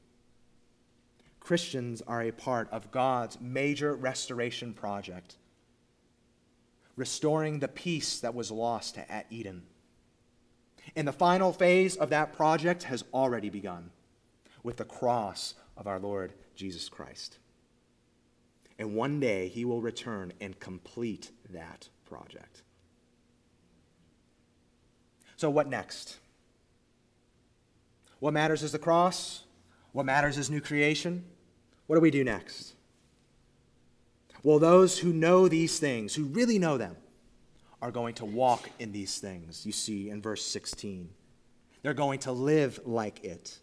Christians 1.39 2.01
are 2.07 2.21
a 2.21 2.31
part 2.31 2.69
of 2.71 2.91
God's 2.91 3.39
major 3.41 3.95
restoration 3.95 4.73
project, 4.73 5.37
restoring 6.95 7.59
the 7.59 7.67
peace 7.67 8.19
that 8.19 8.35
was 8.35 8.51
lost 8.51 8.97
at 8.97 9.25
Eden. 9.29 9.63
And 10.95 11.07
the 11.07 11.13
final 11.13 11.51
phase 11.51 11.95
of 11.95 12.09
that 12.09 12.33
project 12.33 12.83
has 12.83 13.03
already 13.13 13.49
begun 13.49 13.91
with 14.63 14.77
the 14.77 14.85
cross 14.85 15.55
of 15.77 15.87
our 15.87 15.99
Lord 15.99 16.33
Jesus 16.55 16.89
Christ. 16.89 17.39
And 18.77 18.95
one 18.95 19.19
day 19.19 19.47
he 19.47 19.65
will 19.65 19.81
return 19.81 20.33
and 20.39 20.59
complete 20.59 21.31
that 21.49 21.89
project. 22.05 22.63
So, 25.37 25.49
what 25.49 25.67
next? 25.67 26.17
What 28.21 28.33
matters 28.33 28.61
is 28.61 28.71
the 28.71 28.79
cross. 28.79 29.45
What 29.93 30.05
matters 30.05 30.37
is 30.37 30.49
new 30.49 30.61
creation. 30.61 31.25
What 31.87 31.95
do 31.95 32.01
we 32.01 32.11
do 32.11 32.23
next? 32.23 32.75
Well, 34.43 34.59
those 34.59 34.99
who 34.99 35.11
know 35.11 35.47
these 35.47 35.79
things, 35.79 36.13
who 36.13 36.25
really 36.25 36.59
know 36.59 36.77
them, 36.77 36.97
are 37.81 37.89
going 37.89 38.13
to 38.15 38.25
walk 38.25 38.69
in 38.77 38.91
these 38.91 39.17
things, 39.17 39.65
you 39.65 39.71
see 39.71 40.11
in 40.11 40.21
verse 40.21 40.45
16. 40.45 41.09
They're 41.81 41.95
going 41.95 42.19
to 42.19 42.31
live 42.31 42.79
like 42.85 43.23
it. 43.23 43.57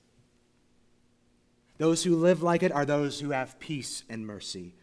Those 1.79 2.03
who 2.03 2.17
live 2.17 2.43
like 2.43 2.65
it 2.65 2.73
are 2.73 2.85
those 2.85 3.21
who 3.21 3.31
have 3.31 3.61
peace 3.61 4.03
and 4.09 4.27
mercy, 4.27 4.75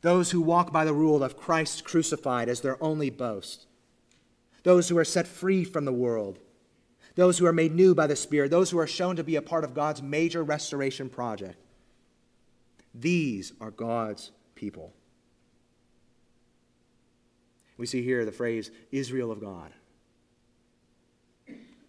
those 0.00 0.30
who 0.30 0.40
walk 0.40 0.72
by 0.72 0.86
the 0.86 0.94
rule 0.94 1.22
of 1.22 1.36
Christ 1.36 1.84
crucified 1.84 2.48
as 2.48 2.62
their 2.62 2.82
only 2.82 3.10
boast, 3.10 3.66
those 4.62 4.88
who 4.88 4.96
are 4.96 5.04
set 5.04 5.26
free 5.26 5.64
from 5.64 5.84
the 5.84 5.92
world, 5.92 6.38
those 7.18 7.36
who 7.36 7.46
are 7.46 7.52
made 7.52 7.74
new 7.74 7.96
by 7.96 8.06
the 8.06 8.14
Spirit, 8.14 8.48
those 8.48 8.70
who 8.70 8.78
are 8.78 8.86
shown 8.86 9.16
to 9.16 9.24
be 9.24 9.34
a 9.34 9.42
part 9.42 9.64
of 9.64 9.74
God's 9.74 10.00
major 10.00 10.44
restoration 10.44 11.08
project. 11.08 11.56
These 12.94 13.54
are 13.60 13.72
God's 13.72 14.30
people. 14.54 14.92
We 17.76 17.86
see 17.86 18.04
here 18.04 18.24
the 18.24 18.30
phrase 18.30 18.70
Israel 18.92 19.32
of 19.32 19.40
God. 19.40 19.72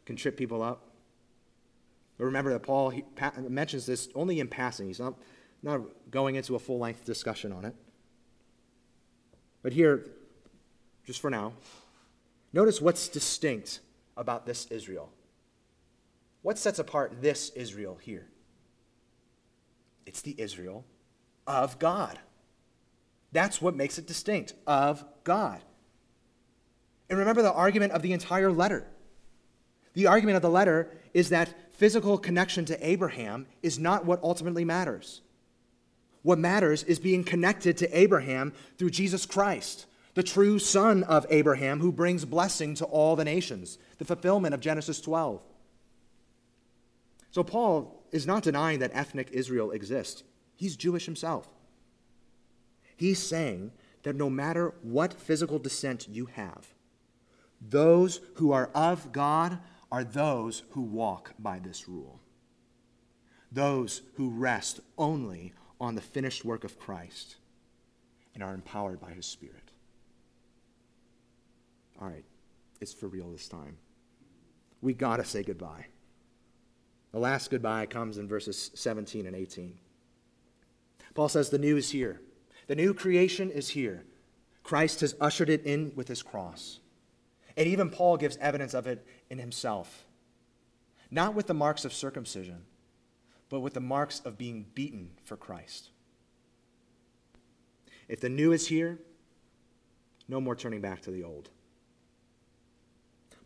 Can 0.07 0.15
trip 0.15 0.35
people 0.35 0.63
up. 0.63 0.89
But 2.17 2.25
remember 2.25 2.51
that 2.53 2.63
Paul 2.63 2.91
mentions 3.37 3.85
this 3.85 4.09
only 4.15 4.39
in 4.39 4.47
passing. 4.47 4.87
He's 4.87 4.99
not, 4.99 5.13
not 5.61 5.81
going 6.09 6.37
into 6.37 6.55
a 6.55 6.59
full 6.59 6.79
length 6.79 7.05
discussion 7.05 7.51
on 7.51 7.65
it. 7.65 7.75
But 9.61 9.73
here, 9.73 10.07
just 11.05 11.21
for 11.21 11.29
now, 11.29 11.53
notice 12.51 12.81
what's 12.81 13.07
distinct 13.07 13.81
about 14.17 14.47
this 14.47 14.65
Israel. 14.71 15.11
What 16.41 16.57
sets 16.57 16.79
apart 16.79 17.21
this 17.21 17.49
Israel 17.49 17.97
here? 18.01 18.27
It's 20.05 20.21
the 20.21 20.35
Israel 20.37 20.85
of 21.45 21.79
God. 21.79 22.17
That's 23.31 23.61
what 23.61 23.75
makes 23.75 23.97
it 23.97 24.07
distinct 24.07 24.53
of 24.65 25.03
God. 25.23 25.61
And 27.09 27.19
remember 27.19 27.41
the 27.41 27.53
argument 27.53 27.91
of 27.91 28.01
the 28.01 28.13
entire 28.13 28.51
letter. 28.51 28.87
The 29.93 30.07
argument 30.07 30.37
of 30.37 30.41
the 30.41 30.49
letter 30.49 30.91
is 31.13 31.29
that 31.29 31.53
physical 31.73 32.17
connection 32.17 32.65
to 32.65 32.87
Abraham 32.87 33.47
is 33.61 33.79
not 33.79 34.05
what 34.05 34.21
ultimately 34.23 34.63
matters. 34.63 35.21
What 36.21 36.39
matters 36.39 36.83
is 36.83 36.99
being 36.99 37.23
connected 37.23 37.77
to 37.77 37.97
Abraham 37.97 38.53
through 38.77 38.91
Jesus 38.91 39.25
Christ, 39.25 39.85
the 40.13 40.23
true 40.23 40.59
son 40.59 41.03
of 41.03 41.25
Abraham 41.29 41.79
who 41.79 41.91
brings 41.91 42.25
blessing 42.25 42.75
to 42.75 42.85
all 42.85 43.15
the 43.15 43.25
nations, 43.25 43.77
the 43.97 44.05
fulfillment 44.05 44.53
of 44.53 44.59
Genesis 44.59 45.01
12. 45.01 45.41
So 47.31 47.43
Paul 47.43 48.03
is 48.11 48.25
not 48.25 48.43
denying 48.43 48.79
that 48.79 48.91
ethnic 48.93 49.29
Israel 49.31 49.71
exists. 49.71 50.23
He's 50.55 50.75
Jewish 50.75 51.05
himself. 51.05 51.47
He's 52.95 53.19
saying 53.19 53.71
that 54.03 54.15
no 54.15 54.29
matter 54.29 54.73
what 54.81 55.13
physical 55.13 55.59
descent 55.59 56.07
you 56.09 56.25
have, 56.27 56.73
those 57.61 58.19
who 58.35 58.51
are 58.51 58.69
of 58.73 59.11
God 59.11 59.59
are 59.91 60.03
those 60.03 60.63
who 60.71 60.81
walk 60.81 61.33
by 61.39 61.59
this 61.59 61.87
rule. 61.87 62.19
Those 63.51 64.01
who 64.15 64.29
rest 64.29 64.79
only 64.97 65.53
on 65.81 65.95
the 65.95 66.01
finished 66.01 66.45
work 66.45 66.63
of 66.63 66.79
Christ 66.79 67.37
and 68.33 68.43
are 68.43 68.53
empowered 68.53 68.99
by 68.99 69.11
his 69.11 69.25
Spirit. 69.25 69.71
All 72.01 72.07
right, 72.07 72.25
it's 72.79 72.93
for 72.93 73.07
real 73.07 73.31
this 73.31 73.47
time. 73.47 73.77
We 74.81 74.93
got 74.93 75.17
to 75.17 75.25
say 75.25 75.43
goodbye. 75.43 75.87
The 77.11 77.19
last 77.19 77.49
goodbye 77.49 77.85
comes 77.85 78.17
in 78.17 78.27
verses 78.27 78.71
17 78.75 79.25
and 79.25 79.35
18. 79.35 79.77
Paul 81.13 81.29
says, 81.29 81.49
The 81.49 81.57
new 81.57 81.77
is 81.77 81.91
here. 81.91 82.21
The 82.67 82.75
new 82.75 82.93
creation 82.93 83.49
is 83.49 83.69
here. 83.69 84.05
Christ 84.63 85.01
has 85.01 85.15
ushered 85.19 85.49
it 85.49 85.65
in 85.65 85.91
with 85.95 86.07
his 86.07 86.21
cross. 86.21 86.79
And 87.57 87.67
even 87.67 87.89
Paul 87.89 88.17
gives 88.17 88.37
evidence 88.37 88.73
of 88.73 88.85
it 88.85 89.05
in 89.29 89.39
himself. 89.39 90.05
Not 91.09 91.33
with 91.33 91.47
the 91.47 91.53
marks 91.55 91.85
of 91.85 91.93
circumcision, 91.93 92.63
but 93.49 93.61
with 93.61 93.73
the 93.73 93.79
marks 93.79 94.19
of 94.19 94.37
being 94.37 94.67
beaten 94.75 95.09
for 95.23 95.35
Christ. 95.35 95.89
If 98.07 98.21
the 98.21 98.29
new 98.29 98.51
is 98.51 98.67
here, 98.67 98.99
no 100.27 100.39
more 100.39 100.55
turning 100.55 100.81
back 100.81 101.01
to 101.01 101.11
the 101.11 101.23
old. 101.23 101.49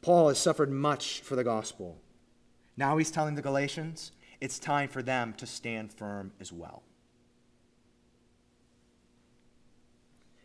Paul 0.02 0.28
has 0.28 0.38
suffered 0.38 0.70
much 0.70 1.22
for 1.22 1.38
the 1.38 1.44
gospel. 1.46 2.02
Now 2.76 2.98
he's 2.98 3.12
telling 3.12 3.36
the 3.36 3.42
Galatians 3.42 4.12
it's 4.42 4.60
time 4.60 4.90
for 4.90 5.02
them 5.02 5.34
to 5.38 5.46
stand 5.46 5.94
firm 5.94 6.32
as 6.40 6.52
well. 6.52 6.84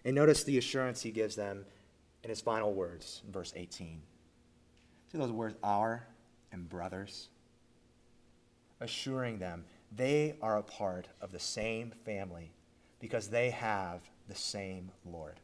And 0.04 0.14
notice 0.14 0.44
the 0.44 0.58
assurance 0.58 1.02
he 1.02 1.10
gives 1.10 1.34
them 1.36 1.64
in 2.22 2.30
his 2.30 2.40
final 2.40 2.72
words 2.72 3.22
in 3.26 3.32
verse 3.32 3.52
18. 3.56 4.00
See 5.10 5.18
those 5.18 5.32
words, 5.32 5.56
our 5.62 6.06
and 6.52 6.68
brothers? 6.68 7.28
Assuring 8.80 9.38
them 9.38 9.64
they 9.94 10.36
are 10.42 10.58
a 10.58 10.62
part 10.62 11.08
of 11.20 11.32
the 11.32 11.38
same 11.38 11.92
family 12.04 12.52
because 13.00 13.28
they 13.28 13.50
have 13.50 14.00
the 14.28 14.34
same 14.34 14.90
Lord. 15.04 15.40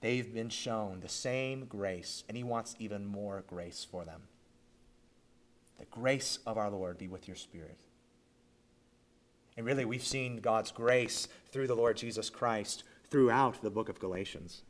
They've 0.00 0.32
been 0.32 0.48
shown 0.48 1.00
the 1.00 1.08
same 1.08 1.66
grace, 1.66 2.24
and 2.28 2.36
he 2.36 2.42
wants 2.42 2.74
even 2.78 3.04
more 3.04 3.44
grace 3.46 3.86
for 3.88 4.04
them. 4.04 4.22
The 5.80 5.86
grace 5.86 6.38
of 6.46 6.58
our 6.58 6.70
Lord 6.70 6.98
be 6.98 7.08
with 7.08 7.26
your 7.26 7.36
spirit. 7.36 7.78
And 9.56 9.64
really, 9.64 9.86
we've 9.86 10.04
seen 10.04 10.40
God's 10.40 10.70
grace 10.70 11.26
through 11.50 11.68
the 11.68 11.74
Lord 11.74 11.96
Jesus 11.96 12.28
Christ 12.28 12.84
throughout 13.08 13.62
the 13.62 13.70
book 13.70 13.88
of 13.88 13.98
Galatians. 13.98 14.62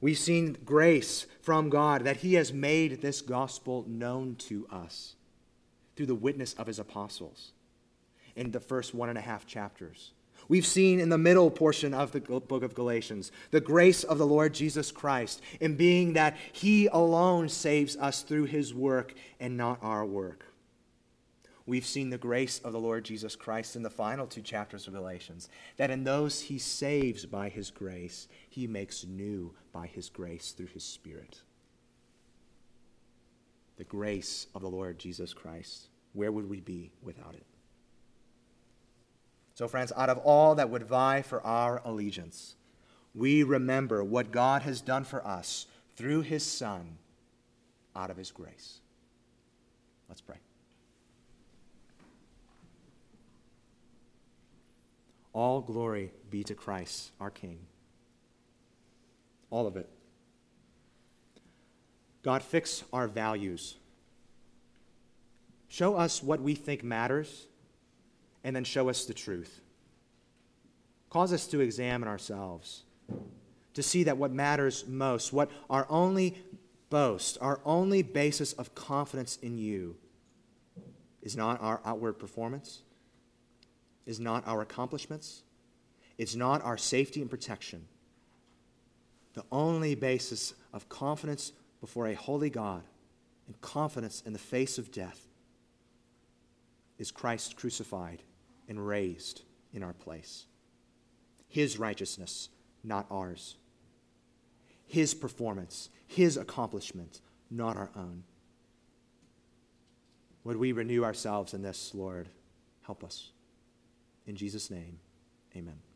We've 0.00 0.18
seen 0.18 0.58
grace 0.64 1.26
from 1.40 1.70
God 1.70 2.02
that 2.02 2.18
He 2.18 2.34
has 2.34 2.52
made 2.52 3.00
this 3.00 3.22
gospel 3.22 3.84
known 3.86 4.34
to 4.36 4.66
us 4.72 5.14
through 5.94 6.06
the 6.06 6.14
witness 6.16 6.54
of 6.54 6.66
His 6.66 6.80
apostles 6.80 7.52
in 8.34 8.50
the 8.50 8.60
first 8.60 8.92
one 8.92 9.08
and 9.08 9.18
a 9.18 9.22
half 9.22 9.46
chapters. 9.46 10.12
We've 10.48 10.66
seen 10.66 10.98
in 10.98 11.10
the 11.10 11.18
middle 11.18 11.50
portion 11.50 11.92
of 11.92 12.12
the 12.12 12.20
book 12.20 12.62
of 12.62 12.74
Galatians 12.74 13.30
the 13.50 13.60
grace 13.60 14.02
of 14.02 14.16
the 14.16 14.26
Lord 14.26 14.54
Jesus 14.54 14.90
Christ 14.90 15.42
in 15.60 15.76
being 15.76 16.14
that 16.14 16.38
he 16.52 16.86
alone 16.86 17.50
saves 17.50 17.96
us 17.96 18.22
through 18.22 18.44
his 18.44 18.72
work 18.72 19.14
and 19.38 19.58
not 19.58 19.78
our 19.82 20.06
work. 20.06 20.46
We've 21.66 21.84
seen 21.84 22.08
the 22.08 22.16
grace 22.16 22.60
of 22.60 22.72
the 22.72 22.80
Lord 22.80 23.04
Jesus 23.04 23.36
Christ 23.36 23.76
in 23.76 23.82
the 23.82 23.90
final 23.90 24.26
two 24.26 24.40
chapters 24.40 24.86
of 24.86 24.94
Galatians, 24.94 25.50
that 25.76 25.90
in 25.90 26.02
those 26.02 26.40
he 26.40 26.56
saves 26.56 27.26
by 27.26 27.50
his 27.50 27.70
grace, 27.70 28.26
he 28.48 28.66
makes 28.66 29.04
new 29.04 29.52
by 29.70 29.86
his 29.86 30.08
grace 30.08 30.52
through 30.52 30.68
his 30.72 30.82
Spirit. 30.82 31.42
The 33.76 33.84
grace 33.84 34.46
of 34.54 34.62
the 34.62 34.70
Lord 34.70 34.98
Jesus 34.98 35.34
Christ. 35.34 35.88
Where 36.14 36.32
would 36.32 36.48
we 36.48 36.60
be 36.60 36.90
without 37.02 37.34
it? 37.34 37.44
So, 39.58 39.66
friends, 39.66 39.92
out 39.96 40.08
of 40.08 40.18
all 40.18 40.54
that 40.54 40.70
would 40.70 40.84
vie 40.84 41.20
for 41.20 41.44
our 41.44 41.82
allegiance, 41.84 42.54
we 43.12 43.42
remember 43.42 44.04
what 44.04 44.30
God 44.30 44.62
has 44.62 44.80
done 44.80 45.02
for 45.02 45.26
us 45.26 45.66
through 45.96 46.20
his 46.20 46.46
Son 46.46 46.96
out 47.96 48.08
of 48.08 48.16
his 48.16 48.30
grace. 48.30 48.78
Let's 50.08 50.20
pray. 50.20 50.36
All 55.32 55.60
glory 55.60 56.12
be 56.30 56.44
to 56.44 56.54
Christ, 56.54 57.10
our 57.20 57.30
King. 57.30 57.58
All 59.50 59.66
of 59.66 59.76
it. 59.76 59.88
God, 62.22 62.44
fix 62.44 62.84
our 62.92 63.08
values. 63.08 63.74
Show 65.66 65.96
us 65.96 66.22
what 66.22 66.40
we 66.40 66.54
think 66.54 66.84
matters 66.84 67.48
and 68.48 68.56
then 68.56 68.64
show 68.64 68.88
us 68.88 69.04
the 69.04 69.12
truth. 69.12 69.60
Cause 71.10 71.34
us 71.34 71.46
to 71.48 71.60
examine 71.60 72.08
ourselves, 72.08 72.82
to 73.74 73.82
see 73.82 74.04
that 74.04 74.16
what 74.16 74.32
matters 74.32 74.86
most, 74.88 75.34
what 75.34 75.50
our 75.68 75.86
only 75.90 76.34
boast, 76.88 77.36
our 77.42 77.60
only 77.66 78.00
basis 78.00 78.54
of 78.54 78.74
confidence 78.74 79.36
in 79.42 79.58
you, 79.58 79.96
is 81.20 81.36
not 81.36 81.60
our 81.60 81.82
outward 81.84 82.14
performance, 82.14 82.80
is 84.06 84.18
not 84.18 84.46
our 84.46 84.62
accomplishments, 84.62 85.42
it's 86.16 86.34
not 86.34 86.64
our 86.64 86.78
safety 86.78 87.20
and 87.20 87.28
protection. 87.28 87.84
The 89.34 89.44
only 89.52 89.94
basis 89.94 90.54
of 90.72 90.88
confidence 90.88 91.52
before 91.82 92.06
a 92.06 92.14
holy 92.14 92.48
God 92.48 92.82
and 93.46 93.60
confidence 93.60 94.22
in 94.24 94.32
the 94.32 94.38
face 94.38 94.78
of 94.78 94.90
death 94.90 95.26
is 96.96 97.10
Christ 97.10 97.54
crucified 97.54 98.22
and 98.68 98.86
raised 98.86 99.42
in 99.72 99.82
our 99.82 99.92
place. 99.92 100.46
His 101.48 101.78
righteousness, 101.78 102.50
not 102.84 103.06
ours. 103.10 103.56
His 104.86 105.14
performance, 105.14 105.90
His 106.06 106.36
accomplishment, 106.36 107.20
not 107.50 107.76
our 107.76 107.90
own. 107.96 108.24
Would 110.44 110.56
we 110.56 110.72
renew 110.72 111.04
ourselves 111.04 111.54
in 111.54 111.62
this, 111.62 111.92
Lord? 111.94 112.28
Help 112.82 113.04
us. 113.04 113.30
In 114.26 114.36
Jesus' 114.36 114.70
name, 114.70 114.98
amen. 115.56 115.87